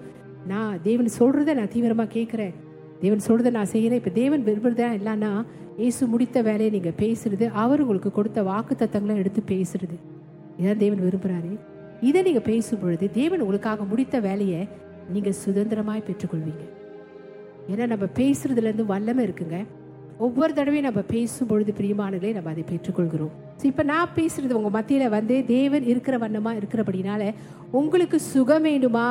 நான் 0.53 0.81
தேவன் 0.89 1.11
சொல்கிறத 1.21 1.55
நான் 1.59 1.73
தீவிரமாக 1.75 2.13
கேட்குறேன். 2.17 2.55
தேவன் 3.03 3.27
சொல்கிறத 3.29 3.53
நான் 3.59 3.73
செய்கிறேன். 3.75 4.01
இப்போ 4.03 4.13
தேவன் 4.23 4.47
விரும்புறதா 4.49 4.89
இல்லைன்னா 4.99 5.33
இயேசு 5.83 6.03
முடித்த 6.15 6.39
வேலையை 6.49 6.73
நீங்கள் 6.77 6.99
பேசுறது 7.05 7.47
அவர் 7.63 7.83
உங்களுக்கு 7.85 8.13
கொடுத்த 8.19 8.43
வாக்கு 8.51 8.75
தத்தங்களை 8.83 9.17
எடுத்து 9.23 9.41
பேசுறது. 9.55 9.97
இதான் 10.61 10.83
தேவன் 10.85 11.05
விரும்புகிறாரு 11.07 11.53
இதை 12.09 12.21
நீங்கள் 12.23 12.49
பேசும் 12.51 12.81
பொழுது 12.83 13.07
தேவன் 13.21 13.43
உங்களுக்காக 13.45 13.85
முடித்த 13.93 14.21
வேலையை 14.21 14.61
நீங்கள் 15.15 15.39
சுதந்திரமாய் 15.45 16.07
பெற்றுக்கொள்வீங்க. 16.09 16.65
ஏன்னா 17.71 17.85
நம்ம 17.93 18.07
பேசுறதுலேருந்து 18.21 18.87
வல்லமை 18.93 19.23
இருக்குங்க. 19.27 19.59
ஒவ்வொரு 20.19 20.53
தடவையும் 20.53 20.89
நம்ம 20.89 21.03
பேசும் 21.15 21.49
பொழுது 21.51 21.73
பிரியமானங்களே 21.79 22.33
நம்ம 22.35 22.51
அதை 22.51 22.65
பெற்றுக்கொள்கிறோம். 22.73 23.33
ஸோ 23.61 23.65
இப்போ 23.71 23.83
நான் 23.83 24.15
பேசுறது 24.17 24.59
உங்கள் 24.59 24.77
மத்தியில் 24.77 25.09
வந்து 25.09 25.37
தேவன் 25.47 25.87
இருக்கிற 25.93 26.19
வண்ணமாக 26.19 26.61
இருக்கிறபடினால 26.61 27.33
உங்களுக்கு 27.81 28.21
சுகம் 28.33 28.63
வேண்டுமா? 28.63 29.09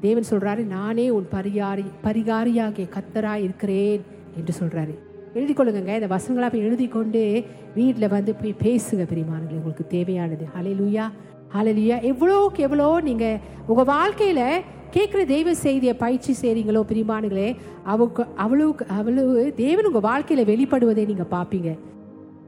தேவன் 0.00 0.30
சொல்கிறாரு 0.30 0.62
நானே 0.66 1.10
உன் 1.10 1.28
பரிகாரி 1.32 1.84
பரிகாரியாகிய 2.06 2.86
கத்தராக 2.96 3.44
இருக்கிறேன் 3.46 4.02
என்று 4.38 4.52
சொல்கிறாரு 4.60 4.94
எழுதி 5.34 5.52
கொள்ளுங்க 5.52 5.94
இந்த 6.00 6.08
வசனங்களா 6.16 6.48
போய் 6.50 6.64
எழுதி 6.64 6.86
கொண்டு 6.86 7.44
வீட்டில் 7.74 8.08
வந்து 8.08 8.34
போய் 8.34 8.54
பேசுங்க 8.62 9.04
பெரியமானங்களே 9.12 9.58
உங்களுக்கு 9.60 9.86
தேவையானது. 9.86 10.44
ஹalleluya 10.56 11.06
ஹalleluya. 11.54 11.96
எவ்வளோக்கு 12.10 12.56
எவ்வளோ 12.56 13.00
நீங்கள் 13.00 13.38
உங்கள் 13.66 13.84
வாழ்க்கையில் 13.84 14.62
கேட்குற 14.92 15.24
தெய்வ 15.26 15.54
செய்தியை 15.54 15.94
பயிற்சி 15.94 16.32
செய்கிறீங்களோ 16.42 16.80
பிரிமானுங்களே 16.90 17.56
அவளுக்கு 17.84 18.24
அவ்வளவுக்கு 18.36 18.86
அவ்வளவு 18.86 19.52
தேவன் 19.56 19.84
உங்கள் 19.84 20.06
வாழ்க்கையில் 20.10 20.48
வெளிப்படுவதை 20.50 21.06
நீங்கள் 21.06 21.32
பார்ப்பீங்க. 21.36 21.70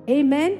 ஏமேன் 0.07 0.55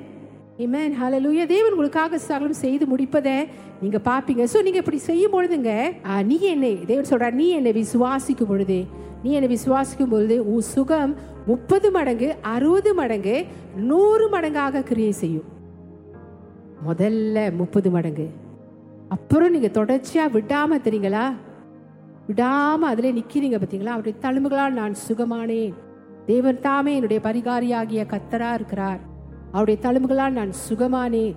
Amen. 0.65 0.91
Hallelujah. 1.01 1.47
தேவன் 1.47 1.71
உங்களுக்காக 1.71 2.19
சகலம் 2.19 2.61
செய்து 2.61 2.85
முடிப்பதை 2.93 3.35
நீங்க 3.81 3.99
பாப்பீங்க 4.05 4.43
ஸோ 4.53 4.59
நீங்க 4.63 4.79
இப்படி 4.83 4.99
செய்யும் 4.99 5.33
பொழுதுங்க 5.33 5.73
நீ 6.25 6.37
என்னை 6.41 6.71
தேவன் 6.91 7.09
சொல்றார் 7.11 7.35
நீ 7.41 7.49
என்னை 7.49 7.73
விசுவாசிக்கும் 7.73 8.49
பொழுது 8.49 8.79
நீ 9.23 9.31
என்னை 9.31 9.49
விசுவாசிக்கும் 9.57 10.13
பொழுது 10.13 10.37
உன் 10.53 10.61
சுகம் 10.61 11.13
முப்பது 11.47 11.91
மடங்கு 11.91 12.35
அறுபது 12.53 12.95
மடங்கு 12.95 13.45
நூறு 13.89 14.29
மடங்காக 14.35 14.83
கிரியை 14.83 15.13
செய்யும். 15.13 15.49
முதல்ல 16.89 17.57
முப்பது 17.57 17.91
மடங்கு. 17.91 18.27
அப்புறம் 19.09 19.51
நீங்க 19.51 19.71
தொடர்ச்சியா 19.81 20.25
விடாம 20.37 20.79
தெரியுங்களா? 20.87 21.27
விடாம 22.29 22.89
அதுல 22.93 23.11
நிக்கிறீங்க 23.19 23.59
பாத்தீங்களா? 23.65 23.97
அவருடைய 23.97 24.17
தழும்புகளால் 24.25 24.79
நான் 24.81 24.97
சுகமானேன். 25.09 25.77
தேவன் 26.31 26.61
தாமே 26.61 26.95
என்னுடைய 26.95 27.23
பரிகாரியாகிய 27.29 28.05
கத்தரா 28.15 28.51
இருக்கிறார். 28.55 29.03
அவருடைய 29.57 29.79
தழும்புகளால் 29.87 30.39
நான் 30.39 30.53
சுகமானேன் 30.69 31.35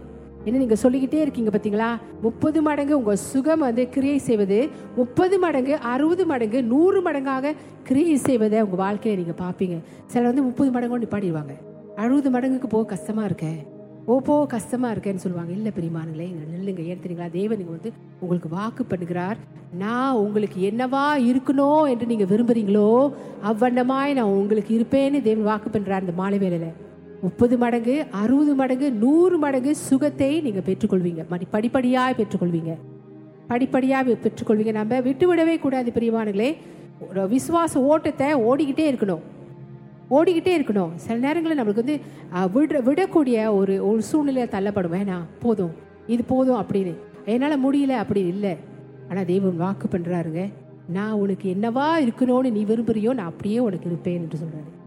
என்ன 0.47 0.59
நீங்க 0.61 0.75
சொல்லிக்கிட்டே 0.81 1.19
இருக்கீங்க 1.23 1.51
பாத்தீங்களா? 1.53 1.87
முப்பது 2.25 2.59
மடங்கு 2.67 2.93
உங்க 2.99 3.13
சுகம் 3.31 3.63
வந்து 3.65 3.83
கிரியை 3.95 4.19
செய்வது 4.27 4.59
முப்பது 4.99 5.35
மடங்கு 5.43 5.73
அறுபது 5.93 6.23
மடங்கு 6.31 6.59
நூறு 6.71 6.99
மடங்காக 7.07 7.53
கிரியை 7.89 8.15
செய்வதை 8.27 8.61
உங்க 8.65 8.77
வாழ்க்கையில 8.83 9.19
நீங்க 9.21 9.35
பாப்பீங்க. 9.43 9.77
சிலர் 10.11 10.29
வந்து 10.31 10.45
முப்பது 10.49 10.71
மடங்கு 10.75 11.01
நிப்பாடிடுவாங்க 11.03 11.55
அறுபது 12.03 12.29
மடங்குக்கு 12.35 12.69
போக 12.75 12.87
கஷ்டமா 12.93 13.23
இருக்கே? 13.29 13.53
ஓ 14.11 14.15
போ 14.27 14.35
கஷ்டமா 14.55 14.87
இருக்கேன்னு 14.93 15.23
சொல்லுவாங்க. 15.23 15.51
இல்ல 15.57 15.69
பெரியமானுங்களே 15.77 16.27
இங்க 16.31 16.45
நில்லுங்க 16.53 16.83
ஏன் 16.91 17.01
தெரியுங்களா 17.03 17.31
தேவன் 17.39 17.59
நீங்க 17.61 17.73
வந்து 17.77 17.91
உங்களுக்கு 18.23 18.49
வாக்கு 18.57 18.83
பண்ணுகிறார். 18.91 19.39
நான் 19.83 20.19
உங்களுக்கு 20.25 20.59
என்னவா 20.69 21.05
இருக்கணும் 21.29 21.83
என்று 21.93 22.11
நீங்க 22.11 22.27
விரும்புறீங்களோ 22.33 22.89
அவ்வண்ணமாய் 23.51 24.17
நான் 24.19 24.35
உங்களுக்கு 24.41 24.73
இருப்பேன்னு 24.77 25.27
தேவன் 25.27 25.49
வாக்கு 25.51 25.69
பண்றார் 25.75 26.05
இந்த 26.05 26.15
மாலை 26.21 26.39
வேளையில. 26.45 26.69
முப்பது 27.21 27.55
மடங்கு 27.63 27.95
அறுபது 28.21 28.53
மடங்கு 28.59 28.87
நூறு 29.03 29.37
மடங்கு 29.37 29.71
சுகத்தை 29.75 30.29
நீங்க 30.41 30.61
பெற்றுக்கொள்வீங்க. 30.67 31.23
படிப்படியாக 31.55 32.13
பெற்றுக்கொள்வீங்க. 32.19 32.73
படிப்படியாக 33.47 34.15
பெற்றுக்கொள்வீங்க. 34.23 34.73
நம்ம 34.79 34.99
விட்டுவிடவே 35.07 35.55
கூடாது 35.59 35.91
பிரியமானங்களே 35.95 36.51
ஒரு 37.09 37.21
விசுவாச 37.33 37.83
ஓட்டத்தை 37.91 38.27
ஓடிக்கிட்டே 38.49 38.85
இருக்கணும். 38.91 39.23
ஓடிக்கிட்டே 40.17 40.53
இருக்கணும். 40.59 40.95
சில 40.95 41.17
நேரங்களில் 41.25 41.59
நம்மளுக்கு 41.59 41.83
வந்து 41.83 41.99
விட 42.53 42.79
விடக்கூடிய 42.87 43.37
ஒரு 43.59 43.75
ஒரு 43.89 44.01
சூழ்நிலையை 44.01 44.47
தள்ளப்படும். 44.55 44.95
வேணாம் 44.97 45.27
போதும். 45.43 45.73
இது 46.07 46.23
போதும் 46.33 46.61
அப்படின்னு. 46.61 46.95
என்னால் 47.25 47.63
முடியல 47.65 47.95
அப்படி 48.03 48.21
இல்லை. 48.33 48.55
ஆனால் 49.09 49.29
தெய்வம் 49.33 49.61
வாக்கு 49.65 49.87
பண்ணுறாருங்க 49.91 50.41
நான் 50.97 51.19
உனக்கு 51.23 51.47
என்னவா 51.55 51.87
இருக்கணும்னு 52.07 52.51
நீ 52.57 52.63
விரும்புறியோ 52.63 53.13
நான் 53.13 53.31
அப்படியே 53.33 53.59
உனக்கு 53.69 53.87
இருப்பேன் 53.91 54.19
என்று 54.23 54.39
சொல்கிறாரு 54.43 54.77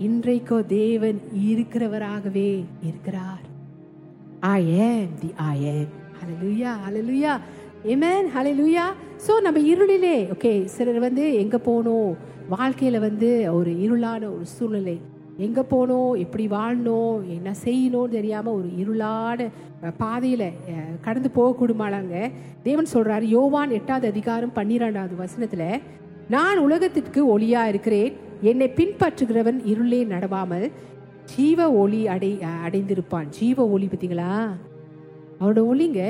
இன்றைக்கோ 0.00 0.66
தேவன் 0.66 1.20
இருக்கிறவராகவே 1.32 2.64
இருக்கிறார். 2.82 3.42
I 4.40 4.70
am 4.70 5.08
the 5.20 5.32
I 5.36 5.64
am 5.64 5.92
Hallelujah, 6.20 6.78
hallelujah. 6.84 7.40
Amen, 7.86 8.30
hallelujah. 8.34 8.88
So 9.26 9.40
நம்ம 9.42 9.60
இருளிலே 9.60 10.28
ஓகே 10.32 10.64
சிலர் 10.64 10.98
வந்து 10.98 11.34
எங்கே 11.34 11.58
போகணும் 11.58 12.16
வாழ்க்கையில் 12.48 12.98
வந்து 12.98 13.52
ஒரு 13.52 13.70
இருளான 13.70 14.32
ஒரு 14.34 14.44
சூழ்நிலை. 14.44 15.00
எங்கே 15.38 15.62
போகணும் 15.62 16.14
எப்படி 16.14 16.46
வாழணும் 16.46 17.28
என்ன 17.28 17.54
செய்யணும்னு 17.64 18.08
தெரியாமல் 18.08 18.54
ஒரு 18.54 18.68
இருளான 18.82 19.50
பாதையில் 19.98 20.52
கடந்து 21.00 21.30
போகக்கூடுமானாங்க 21.34 22.32
தேவன் 22.62 22.84
சொல்கிறார் 22.84 23.22
யோவான் 23.22 23.70
எட்டாவது 23.70 24.08
அதிகாரம் 24.08 24.52
பன்னிரெண்டாவது 24.52 25.16
வசனத்தில் 25.16 25.80
நான் 26.28 26.58
உலகத்திற்கு 26.58 27.38
ஒளியாக 27.38 27.68
இருக்கிறேன் 27.68 28.12
என்னை 28.50 28.66
பின்பற்றுகிறவன் 28.78 29.58
இருளே 29.72 30.00
நடவாமல் 30.12 30.66
ஜீவ 31.32 31.60
ஒளி 31.82 32.00
அடை 32.14 32.30
அடைந்திருப்பான். 32.64 33.28
ஜீவ 33.36 33.66
ஒளி 33.74 33.86
பார்த்தீங்களா? 33.90 34.32
அவரோட 35.40 35.60
ஒளிங்க 35.72 36.00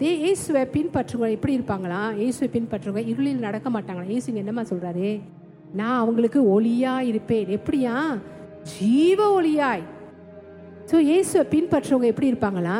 தே 0.00 0.10
இயேசுவை 0.22 0.62
பின்பற்றுவங்க 0.76 1.36
எப்படி 1.36 1.56
இருப்பாங்களா? 1.58 2.00
இயேசுவை 2.20 2.48
பின்பற்றுவங்க 2.56 3.02
இருளில் 3.12 3.44
நடக்க 3.46 3.68
மாட்டாங்களா? 3.74 4.06
இயேசுங்க 4.12 4.42
என்னம்மா 4.42 4.64
சொல்கிறாரு 4.70 5.10
நான் 5.78 6.00
அவங்களுக்கு 6.02 6.40
ஒளியா 6.54 6.94
இருப்பேன். 7.10 7.48
எப்படியா? 7.56 7.94
ஜீவ 8.74 9.20
ஒளியாய். 9.38 9.84
ஸோ 10.90 10.96
இயேசுவை 11.10 11.44
பின்பற்றுவங்க 11.54 12.08
எப்படி 12.12 12.30
இருப்பாங்களா? 12.32 12.78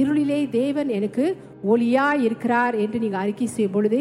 இருளிலே 0.00 0.40
தேவன் 0.58 0.90
எனக்கு 0.98 1.24
ஒளியா 1.72 2.06
இருக்கிறார் 2.26 2.74
என்று 2.84 2.98
நீங்கள் 3.04 3.22
அறிக்கை 3.22 3.48
செய்யும் 3.54 3.76
பொழுது 3.76 4.00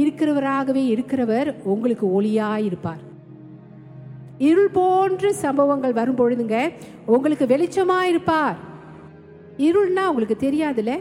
இருக்கிறவராகவே 0.00 0.84
இருக்கிறவர் 0.94 1.48
உங்களுக்கு 1.72 2.06
ஒளியாய் 2.18 2.66
இருப்பார். 2.70 3.02
இருள் 4.38 4.68
போன்ற 4.68 5.32
சம்பவங்கள் 5.32 5.92
வரும் 5.92 6.16
பொழுதுங்க 6.16 6.72
உங்களுக்கு 7.06 7.46
வெளிச்சமா 7.46 8.02
இருப்பார். 8.02 8.56
இருள்னா 9.58 10.06
உங்களுக்கு 10.06 10.36
தெரியாதுல்ல? 10.40 11.00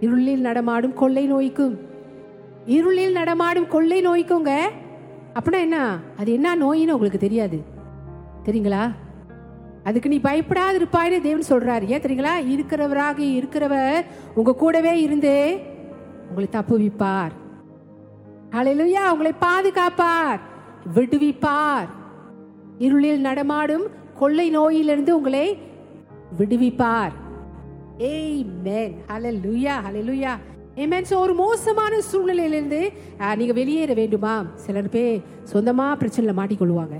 இருளில் 0.00 0.40
நடமாடும் 0.40 0.94
கொள்ளை 0.94 1.32
நோய்க்கும். 1.32 1.78
இருளில் 2.66 3.12
நடமாடும் 3.12 3.68
கொள்ளை 3.68 4.06
நோய்க்குங்க. 4.06 4.56
அப்படின்னா 5.34 5.60
என்ன? 5.60 5.98
அது 6.16 6.32
என்ன 6.32 6.56
நோயின்னு 6.56 6.90
உங்களுக்கு 6.90 7.18
தெரியாது. 7.18 7.62
தெரியுங்களா? 8.44 8.92
அதுக்கு 9.84 10.08
நீ 10.08 10.18
பயப்படாது 10.18 10.82
இருப்பாய்னு 10.82 11.20
தேவன் 11.20 11.44
சொல்றாரு. 11.48 11.86
ஏன் 11.86 12.00
தெரியுங்களா? 12.00 12.30
இருக்கிறவராக 12.46 13.18
இருக்கிறவர் 13.18 14.04
உங்க 14.34 14.54
கூடவே 14.54 15.00
இருந்து 15.00 15.58
உங்களை 16.28 16.48
தப்புவிப்பார். 16.52 17.30
ஹalleluya 18.50 19.10
உங்களை 19.10 19.32
பாதுகாப்பார். 19.40 20.40
விடுவிப்பார். 20.94 21.95
இருளில் 22.78 23.20
நடமாடும் 23.20 23.86
கொள்ளை 24.18 24.48
நோயிலிருந்து 24.50 25.12
உங்களை 25.16 25.46
விடுவிப்பார் 26.38 27.14
Amen. 27.98 28.90
Hallelujah. 29.08 29.76
Hallelujah. 29.82 30.32
Amen. 30.78 31.02
So 31.10 31.16
ஒரு 31.18 31.34
மோசமான 31.34 32.00
சூழ்நிலையிலிருந்து 32.08 32.80
நீங்கள் 32.80 33.38
நீங்க 33.38 33.52
வெளியேற 33.52 33.92
வேண்டுமா 33.94 34.32
சிலர் 34.64 34.90
பேர் 34.90 35.20
சொந்தமா 35.52 35.86
பிரச்சனையில 36.00 36.34
மாட்டிக்கொள்வாங்க 36.40 36.96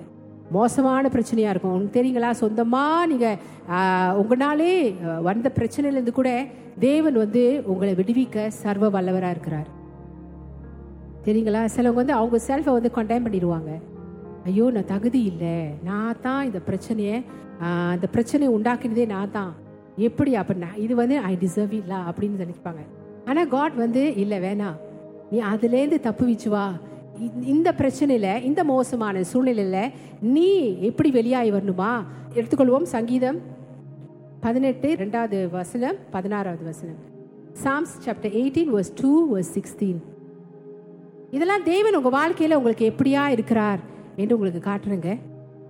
மோசமான 0.53 1.09
பிரச்சனையா 1.09 1.51
இருக்கும் 1.53 1.73
உங்களுக்கு 1.73 1.99
தெரியுங்களா 1.99 2.31
சொந்தமா 2.41 2.85
நீங்க 3.07 3.27
உங்களாலே 4.21 4.73
வந்த 5.23 5.51
பிரச்சனையிலிருந்து 5.59 6.15
கூட 6.19 6.31
தேவன் 6.79 7.19
வந்து 7.25 7.43
உங்களை 7.65 7.93
விடுவிக்க 7.95 8.47
சர்வ 8.63 8.89
வல்லவரா 8.89 9.31
இருக்கிறார் 9.31 9.69
தெரியுங்களா 11.27 11.65
சிலவங்க 11.75 12.03
வந்து 12.03 12.13
அவங்க 12.13 12.41
செல்ஃபை 12.49 12.73
வந்து 12.73 12.97
கண்டெய்ன் 12.97 13.27
பண்ணிடுவாங்க 13.27 13.71
ஐயோ 14.47 14.71
நான் 14.71 14.87
தகுதி 14.87 15.23
இல்லை. 15.23 15.65
நான் 15.85 16.17
தான் 16.21 16.45
இந்த 16.45 16.61
பிரச்சனையை 16.61 17.25
அந்த 17.61 17.95
இந்த 17.95 18.07
பிரச்சனையை 18.07 18.57
உண்டாக்கினதே 18.59 19.07
நான் 19.07 19.31
தான். 19.31 19.55
எப்படி 19.97 20.37
அப்படின்னா 20.37 20.77
இது 20.77 20.95
வந்து 20.95 21.19
ஐ 21.19 21.37
டிசர்வ் 21.41 21.73
இல்லை 21.73 21.97
அப்படின்னு 21.97 22.47
நினைப்பாங்க. 22.47 22.77
ஆனால் 23.25 23.49
காட் 23.49 23.75
வந்து 23.75 24.15
இல்லை 24.15 24.41
வேணாம். 24.41 24.77
நீ 25.31 25.41
அதுலேருந்து 25.41 26.01
தப்புவிச்சு 26.03 26.49
வா. 26.49 26.73
இந்த- 27.43 27.73
பிரச்சனையில் 27.73 28.43
இந்த 28.43 28.65
மோசமான 28.65 29.23
சூழ்நிலையில் 29.23 29.91
நீ 30.21 30.79
எப்படி 30.81 31.11
வெளியாகி 31.11 31.53
வரணுமா? 31.53 32.03
எடுத்துக்கொள்வோம். 32.35 32.83
சங்கீதம் 32.83 33.39
பதினெட்டு 34.41 34.95
ரெண்டாவது 34.95 35.51
வசனம் 35.51 35.97
பதினாறாவது 36.11 36.65
வசனம். 36.65 37.15
Psalms 37.63 38.09
chapter 38.09 38.29
eighteen 38.29 38.69
verse 38.75 39.01
two 39.01 39.37
verse 39.37 39.55
sixteen 39.55 40.03
இதெல்லாம் 41.31 41.63
தேவன் 41.63 41.95
உங்கள் 41.95 42.13
வாழ்க்கையில் 42.13 42.57
உங்களுக்கு 42.57 42.93
எப்படியா 42.97 43.29
இருக்கிறார்? 43.29 43.95
என்று 44.17 44.39
உங்களுக்கு 44.39 44.71
காட்டுறேங்க. 44.71 45.19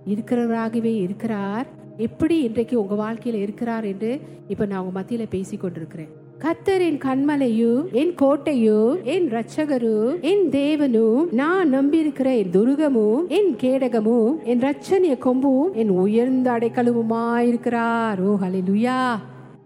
இருக்கிறவராகவே 0.07 0.93
இருக்கிறார். 0.97 1.67
எப்படி 1.97 2.41
இன்றைக்கு 2.41 2.87
உங்க 2.87 2.95
வாழ்க்கையில 3.03 3.33
இருக்கிறார் 3.33 3.83
என்று 3.83 4.19
இப்ப 4.47 4.65
நான் 4.65 4.83
உங்க 4.85 5.01
மத்தியில 5.01 5.25
பேசி 5.29 5.57
கொண்டிருக்கிறேன். 5.57 6.25
கத்தர் 6.39 6.79
என் 6.79 6.97
கண்மலையும் 6.97 7.91
என் 7.91 8.13
கோட்டையும் 8.21 9.03
என் 9.03 9.27
ரட்சகரும் 9.31 10.19
என் 10.21 10.49
தேவனும் 10.49 11.33
நான் 11.33 11.73
நம்பியிருக்கிற 11.73 12.37
என் 12.37 12.51
துருகமும் 12.51 13.27
என் 13.27 13.55
கேடகமும் 13.61 14.43
என் 14.43 14.59
ரட்சணிய 14.59 15.17
கொம்பும் 15.17 15.73
என் 15.73 15.89
உயர்ந்த 15.89 16.51
அடைக்கலவுமாயிருக்கிறார் 16.51 18.21
ஓ 18.21 18.37
ஹலிலுயா 18.41 19.01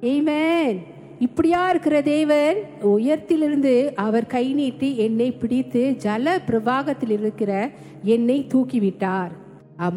ஏமேன் 0.01 0.79
இப்படியா 1.25 1.69
இருக்கிற 1.69 1.95
தேவன் 2.01 2.57
உயர்த்திலிருந்து 2.83 3.73
அவர் 4.05 4.25
கை 4.25 4.53
நீட்டி 4.53 4.87
என்னை 4.97 5.27
பிடித்து 5.31 5.81
ஜல 6.03 6.33
பிரவாகத்தில் 6.47 7.13
இருக்கிற 7.15 7.51
என்னை 8.03 8.37
தூக்கி 8.47 8.79
விட்டார் 8.79 9.33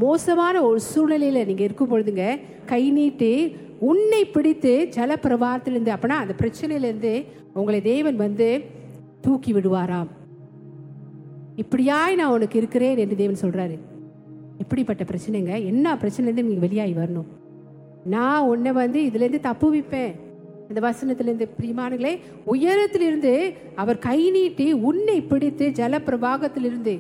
மோசமான 0.00 0.62
ஒரு 0.62 0.80
சூழ்நிலையில 0.90 1.44
நீங்க 1.46 1.62
இருக்கும் 1.68 1.90
பொழுதுங்க 1.92 2.24
கை 2.66 2.90
நீட்டி 2.90 3.56
உன்னை 3.90 4.24
பிடித்து 4.24 4.72
ஜல 4.96 5.16
பிரவாகத்திலிருந்து 5.22 5.94
அப்படின்னா 5.94 6.18
அந்த 6.24 6.34
பிரச்சனையிலிருந்து 6.42 7.12
உங்களை 7.54 7.80
தேவன் 7.82 8.16
வந்து 8.16 8.48
தூக்கி 9.20 9.52
விடுவாராம். 9.54 10.10
இப்படியாய் 11.62 12.18
நான் 12.20 12.34
உனக்கு 12.37 12.58
இருக்கிறேன் 12.58 13.00
என்று 13.04 13.16
தேவன் 13.22 13.42
சொல்றாரு. 13.42 13.78
இப்படிப்பட்ட 14.58 15.04
பிரச்சனைங்க 15.04 15.52
என்ன 15.72 15.94
பிரச்சனைலேருந்து 15.94 16.48
நீங்கள் 16.48 16.66
வெளியாகி 16.66 16.94
வரணும்? 17.00 17.30
நான் 18.04 18.46
உன்னை 18.52 18.72
வந்து 18.72 19.00
இதுலேருந்து 19.08 19.42
தப்புவிப்பேன். 19.48 20.14
இந்த 20.68 20.81
வசனத்திலிருந்து 20.87 21.46
பிரியமானங்களே 21.57 22.12
உயரத்திலிருந்து 22.53 23.33
அவர் 23.83 23.98
கை 24.07 24.20
நீட்டி 24.37 24.66
உன்னை 24.90 25.18
பிடித்து 25.33 25.66
ஜல 25.81 25.98
பிரபாகத்திலிருந்து 26.07 26.94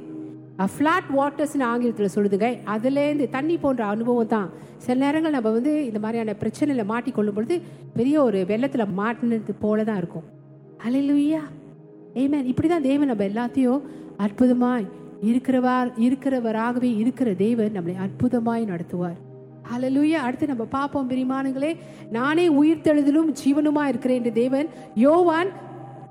ஃப்ளாட் 0.74 1.08
வாட்டர்ஸ்னு 1.18 1.64
ஆங்கிலத்தில் 1.70 2.12
சொல்லுதுங்க. 2.14 2.48
அதுலேருந்து 2.74 3.26
தண்ணி 3.36 3.56
போன்ற 3.62 3.82
அனுபவம் 3.94 4.30
தான். 4.34 4.50
சில 4.84 4.94
நேரங்கள் 5.04 5.34
நம்ம 5.36 5.50
வந்து 5.56 5.72
இந்த 5.88 6.00
மாதிரியான 6.04 6.34
பிரச்சனையில் 6.42 6.90
மாட்டிக்கொள்ளும் 6.92 7.36
பொழுது 7.38 7.56
பெரிய 7.96 8.16
ஒரு 8.26 8.40
வெள்ளத்தில் 8.50 8.94
மாட்டினது 9.00 9.54
போல 9.64 9.84
தான் 9.88 10.00
இருக்கும். 10.02 10.26
அலையிலுயா 10.86 11.42
ஏமேன் 12.22 12.50
இப்படி 12.52 12.68
தான் 12.68 12.86
தேவன் 12.90 13.10
நம்ம 13.12 13.26
எல்லாத்தையும் 13.30 13.82
அற்புதமாய் 14.26 14.88
இருக்கிறவா 15.30 15.76
இருக்கிறவராகவே 16.06 16.90
இருக்கிற 17.02 17.28
தேவன் 17.44 17.76
நம்மளை 17.76 17.96
அற்புதமாய் 18.06 18.70
நடத்துவார். 18.72 19.18
அலலுயா 19.72 20.20
அடுத்து 20.26 20.46
நம்ம 20.52 20.64
பார்ப்போம் 20.76 21.10
பிரிமானங்களே. 21.10 21.72
நானே 22.16 22.46
உயிர்த்தெழுதலும் 22.60 23.30
ஜீவனுமா 23.40 23.84
இருக்கிறேன் 23.90 24.18
என்று 24.20 24.32
தேவன் 24.32 24.68
யோவான் 24.94 25.50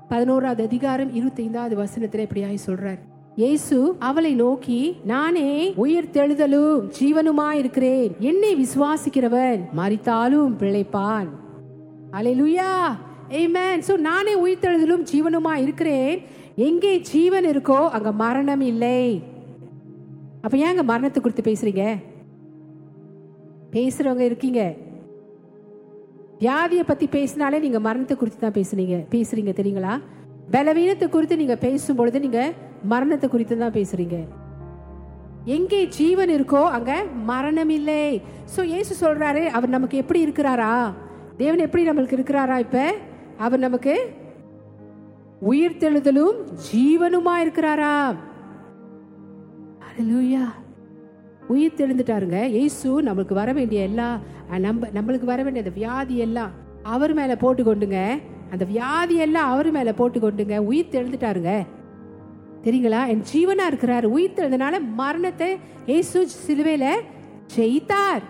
பதினோராவது 0.08 0.62
அதிகாரம் 0.68 1.10
இருபத்தைந்தாவது 1.18 1.74
வசனத்தில் 1.82 2.24
இப்படியாய் 2.26 2.64
சொல்றார். 2.68 3.00
இயேசு 3.42 3.76
அவளை 4.08 4.32
நோக்கி 4.34 4.80
நானே 5.12 5.48
உயிர் 5.84 6.12
தெழுதலும் 6.16 6.82
ஜீவனுமா 6.98 7.48
இருக்கிறேன். 7.60 8.10
என்னை 8.30 8.52
விசுவாசிக்கிறவன் 8.62 9.62
மறித்தாலும் 9.80 10.54
பிழைப்பான். 10.60 11.28
அலைலுயா 12.18 12.70
ஏமேன் 13.40 13.84
ஸோ 13.88 13.94
நானே 14.08 14.34
உயிர்த்தெழுதலும் 14.44 15.04
ஜீவனுமா 15.10 15.54
இருக்கிறேன். 15.64 16.16
எங்கே 16.68 16.92
ஜீவன் 17.12 17.46
இருக்கோ 17.52 17.80
அங்க 17.98 18.12
மரணம் 18.24 18.64
இல்லை. 18.72 19.00
அப்ப 20.44 20.56
ஏங்க 20.66 20.82
மரணத்தை 20.90 21.20
குறித்து 21.22 21.44
பேசுறீங்க? 21.50 21.84
பேசுறவங்க 23.74 24.24
இருக்கீங்க. 24.30 24.60
வியாதியை 26.40 26.84
பத்தி 26.86 27.06
பேசினாலே 27.06 27.58
நீங்க 27.58 27.80
மரணத்தை 27.80 28.16
குறித்து 28.16 28.40
தான் 28.40 28.56
பேசுனீங்க. 28.58 28.96
பேசுறீங்க 29.14 29.52
தெரியுங்களா? 29.60 29.94
பலவீனத்தை 30.50 31.08
குறித்து 31.08 31.36
நீங்க 31.36 31.56
பேசும் 31.56 31.96
பொழுது 31.96 32.20
நீங்க 32.20 32.52
மரணத்தை 32.92 33.28
குறித்து 33.28 33.58
தான் 33.58 33.76
பேசுறீங்க. 33.78 34.18
எங்கே 35.44 35.80
ஜீவன் 35.86 36.28
இருக்கோ 36.28 36.62
அங்க 36.76 36.92
மரணம் 37.30 37.68
இல்லை. 37.68 38.22
சோ 38.56 38.60
ஏசு 38.78 38.92
சொல்றாரு 39.04 39.46
அவர் 39.46 39.74
நமக்கு 39.76 39.96
எப்படி 39.96 40.20
இருக்கிறாரா? 40.26 40.72
தேவன் 41.36 41.64
எப்படி 41.66 41.88
நம்மளுக்கு 41.88 42.18
இருக்கிறாரா 42.18 42.58
இப்ப? 42.58 42.94
அவர் 43.38 43.64
நமக்கு 43.66 43.94
உயிர் 45.40 45.80
தெழுதலும் 45.80 46.36
ஜீவனுமா 46.68 47.36
இருக்கிறாரா? 47.44 47.94
ஹalleluya 49.86 50.44
உயிர் 51.52 51.78
தெளிந்துட்டாருங்க 51.80 52.38
ஏசு 52.62 52.90
நம்மளுக்கு 53.08 53.34
வர 53.40 53.52
வேண்டிய 53.58 53.80
எல்லா 53.88 54.08
நம்ம 54.66 54.88
நம்மளுக்கு 54.96 55.26
வர 55.32 55.40
வேண்டிய 55.42 55.64
அந்த 55.64 55.74
வியாதி 55.80 56.16
எல்லாம் 56.26 56.52
அவர் 56.94 57.14
மேல 57.18 57.36
போட்டு 57.42 57.62
கொண்டுங்க 57.68 58.00
அந்த 58.54 58.64
வியாதி 58.72 59.16
எல்லாம் 59.26 59.50
அவர் 59.52 59.70
மேல 59.76 59.92
போட்டு 60.00 60.18
கொண்டுங்க 60.20 60.56
உயிர் 60.70 60.92
தெழுந்துட்டாருங்க 60.94 61.52
தெரியுங்களா? 62.66 63.00
என் 63.12 63.24
ஜீவனா 63.30 63.64
இருக்கிறாரு. 63.70 64.06
உயிர் 64.16 64.36
தெழுந்தனால 64.36 64.76
மரணத்தை 65.00 65.48
ஏசு 65.96 66.18
சிலுவையில 66.44 66.86
ஜெயித்தார். 67.56 68.22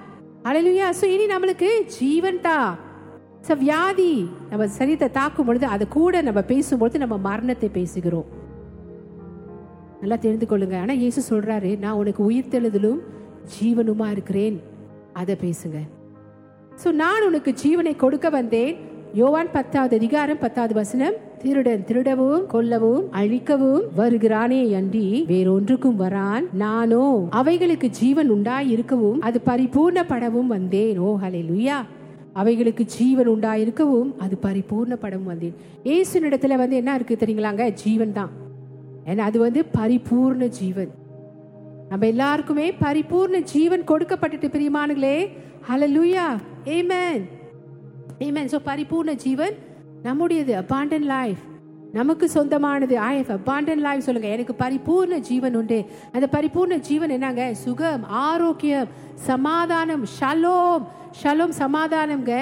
அழலுயா 0.48 0.87
சோ 1.00 1.05
இனி 1.14 1.27
நம்மளுக்கு 1.35 1.68
ஜீவன் 1.98 2.40
தான் 2.48 2.70
வியாதி 3.62 4.12
நம்ம 4.50 4.66
சரீரத்தை 4.79 5.09
தாக்கும் 5.18 5.46
பொழுது 5.48 5.66
அது 5.74 5.85
கூட 5.88 6.22
நம்ம 6.29 6.40
பேசும்பொழுது 6.53 7.03
நம்ம 7.05 7.16
மரணத்தை 7.29 7.68
பேசுகிறோம். 7.79 8.29
நல்லா 10.05 10.19
தெரிந்து 10.25 10.47
கொள்ளுங்க. 10.53 10.79
ஆனால் 10.85 11.03
இயேசு 11.03 11.21
சொல்றாரு 11.33 11.73
நான் 11.85 12.01
உனக்கு 12.05 12.23
உயிர்த்தெழுதலும் 12.31 13.03
ஜீவனுமா 13.57 14.09
இருக்கிறேன். 14.14 14.57
அதை 15.21 15.35
பேசுங்க. 15.45 15.79
ஸோ 16.83 16.88
நான் 17.05 17.27
உனக்கு 17.29 17.51
ஜீவனை 17.62 17.93
கொடுக்க 18.03 18.29
வந்தேன். 18.38 18.75
யோவான் 19.21 19.51
பத்தாவது 19.57 19.95
அதிகாரம் 20.01 20.40
பத்தாவது 20.45 20.75
வசனம் 20.79 21.17
திருடன் 21.43 21.85
திருடவும் 21.88 22.45
கொல்லவும் 22.53 23.05
அழிக்கவும் 23.21 23.85
வருகிறானே 23.99 24.61
அன்றி 24.79 25.05
வேறொன்றுக்கும் 25.33 25.99
வரான் 26.03 26.45
நானோ. 26.62 27.05
அவைகளுக்கு 27.40 27.88
ஜீவன் 27.99 28.31
உண்டாய் 28.37 28.71
இருக்கவும் 28.75 29.21
அது 29.29 29.40
பரிபூர்ணப்படவும் 29.51 30.51
வந்தேன். 30.57 30.97
ஓ 31.07 31.11
ஹalleluya. 31.25 31.77
அவைகளுக்கு 32.43 32.85
ஜீவன் 32.97 33.31
உண்டாயிருக்கவும் 33.35 34.11
அது 34.25 34.37
பரிபூர்ணப்படவும் 34.47 35.31
வந்தேன். 35.33 35.55
இயேசுனிடத்துல 35.88 36.57
வந்து 36.62 36.79
என்ன 36.81 36.95
இருக்கு 36.99 37.17
தெரியுங்களாங்க? 37.21 37.67
ஜீவன் 37.83 38.17
தான். 38.19 38.33
ஏன்னா 39.11 39.23
அது 39.31 39.38
வந்து 39.38 39.61
பரிபூர்ண 39.79 40.47
ஜீவன். 40.61 40.93
நம்ம 41.90 42.07
எல்லாருக்குமே 42.07 42.67
பரிபூர்ண 42.85 43.38
ஜீவன் 43.55 43.83
கொடுக்கப்பட்டுட்டு 43.90 44.49
பிரியமானுங்களே 44.55 45.17
ஹalleluya 45.69 46.27
ஏமேன் 46.77 47.23
ஏமேன் 48.27 48.51
ஸோ 48.53 48.59
பரிபூர்ண 48.71 49.12
ஜீவன் 49.25 49.55
நம்முடையது 50.07 50.53
அபாண்டன் 50.62 51.07
லைஃப் 51.14 51.43
நமக்கு 51.99 52.27
சொந்தமானது. 52.29 52.95
ஐ 52.99 53.12
ஹவ் 53.19 53.37
அபாண்டன் 53.38 53.83
லைஃப் 53.87 54.07
சொல்லுங்க. 54.07 54.29
எனக்கு 54.37 54.55
பரிபூர்ண 54.62 55.19
ஜீவன் 55.29 55.57
உண்டு. 55.61 55.79
அந்த 56.12 56.27
பரிபூர்ண 56.37 56.77
ஜீவன் 56.88 57.14
என்னங்க? 57.17 57.55
சுகம் 57.55 58.05
ஆரோக்கியம் 58.05 58.88
சமாதானம் 59.31 60.05
ஷலோம் 60.19 60.85
ஷலோம் 61.23 61.55
சமாதானம்ங்க. 61.62 62.35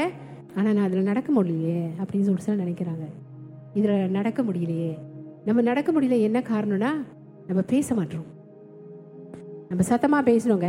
ஆனால் 0.56 0.74
நான் 0.76 0.86
அதில் 0.88 1.10
நடக்க 1.10 1.28
முடியலையே 1.32 1.82
அப்படின்னு 2.00 2.26
சொல்லி 2.28 2.46
சொல்ல 2.46 2.64
நினைக்கிறாங்க. 2.64 3.06
இதில் 3.78 4.14
நடக்க 4.18 4.42
முடியலையே. 4.42 4.92
நம்ம 5.46 5.60
நடக்க 5.60 5.92
முடியல 5.92 6.16
என்ன 6.20 6.38
காரணம்னா 6.40 6.90
நம்ம 7.46 7.60
பேச 7.72 7.94
மாட்டோம். 7.94 8.26
நம்ம 9.68 9.82
சத்தமாக 9.82 10.30
பேசணுங்க. 10.30 10.68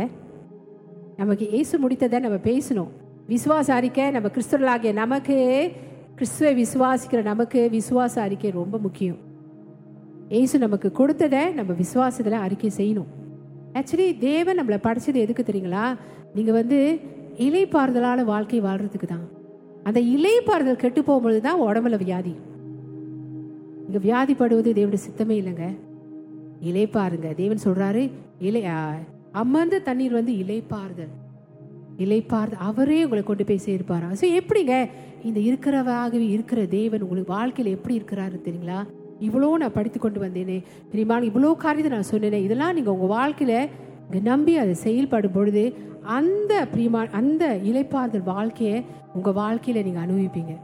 நமக்கு 1.16 1.50
ஏசு 1.50 1.74
முடித்ததை 1.82 2.18
நம்ம 2.20 2.38
பேசணும். 2.50 2.90
விசுவாச 3.28 3.68
அறிக்கை 3.78 4.10
நம்ம 4.10 4.30
கிறிஸ்தவர்களாகிய 4.36 4.92
நமக்கு 4.92 5.36
கிறிஸ்துவை 6.14 6.50
விசுவாசிக்கிற 6.62 7.22
நமக்கு 7.22 7.60
விசுவாச 7.72 8.14
அறிக்கை 8.20 8.50
ரொம்ப 8.50 8.78
முக்கியம். 8.78 9.18
ஏசு 10.40 10.58
நமக்கு 10.58 10.92
கொடுத்ததை 10.92 11.42
நம்ம 11.58 11.74
விசுவாசத்தில் 11.82 12.44
அறிக்கை 12.46 12.70
செய்யணும். 12.76 13.10
ஆக்சுவலி 13.72 14.08
தேவன் 14.18 14.58
நம்மளை 14.60 14.78
படைச்சது 14.86 15.22
எதுக்கு 15.26 15.44
தெரியுங்களா? 15.50 15.84
நீங்கள் 16.34 16.58
வந்து 16.60 16.80
இலைப்பாறுதலான 17.46 18.24
வாழ்க்கை 18.24 18.60
வாழ்கிறதுக்கு 18.62 19.08
தான் 19.14 19.24
அந்த 19.82 20.00
இலைப்பாறுதல் 20.00 20.82
கெட்டு 20.82 21.00
போகும்பொழுது 21.02 21.40
தான் 21.40 21.62
உடம்புல 21.62 21.96
வியாதி. 22.04 22.34
இங்க 23.86 23.98
வியாதிப்படுவது 23.98 24.70
தேவனுடைய 24.72 25.02
சித்தமே 25.06 25.36
இல்லைங்க. 25.40 25.66
இலைப்பாருங்க 26.62 27.28
தேவன் 27.34 27.64
சொல்றாரு 27.64 28.02
இலை 28.40 28.62
ஆ, 28.68 28.78
அமர்ந்த 29.34 29.80
தண்ணீர் 29.80 30.12
வந்து 30.12 30.32
இலைப்பாறுதல் 30.42 31.12
இலைப்பாறுதல் 31.98 32.62
அவரே 32.62 32.98
உங்களை 33.04 33.22
கொண்டு 33.22 33.44
போய் 33.44 33.66
சேர்ப்பாரா? 33.66 34.08
ஸோ 34.20 34.26
எப்படிங்க 34.38 34.74
இந்த 35.24 35.40
இருக்கிறவாகவே 35.40 36.26
இருக்கிற 36.28 36.60
தேவன் 36.72 37.02
உங்களுக்கு 37.02 37.32
வாழ்க்கையில் 37.32 37.74
எப்படி 37.76 37.94
இருக்கிறாரு 37.94 38.36
தெரியுங்களா? 38.46 38.78
இவ்வளோ 39.20 39.56
நான் 39.56 39.72
படித்து 39.72 39.98
கொண்டு 39.98 40.20
வந்தேனே. 40.20 40.56
தெரியுமா? 40.90 41.16
இவ்வளோ 41.22 41.50
காரியத்தை 41.56 41.92
நான் 41.92 42.10
சொன்னேனே. 42.10 42.40
இதெல்லாம் 42.46 42.74
நீங்கள் 42.74 42.94
உங்கள் 42.96 43.14
வாழ்க்கையில் 43.14 43.58
நம்பி 44.24 44.54
அதை 44.56 44.74
செயல்படும் 44.82 45.32
பொழுது 45.32 45.62
அந்த 46.16 46.52
பிரியமா 46.72 47.02
அந்த 47.12 47.44
இலைப்பாறுதல் 47.64 48.28
வாழ்க்கையை 48.32 48.76
உங்கள் 49.14 49.36
வாழ்க்கையில் 49.40 49.84
நீங்கள் 49.84 50.04
அனுபவிப்பீங்க. 50.06 50.54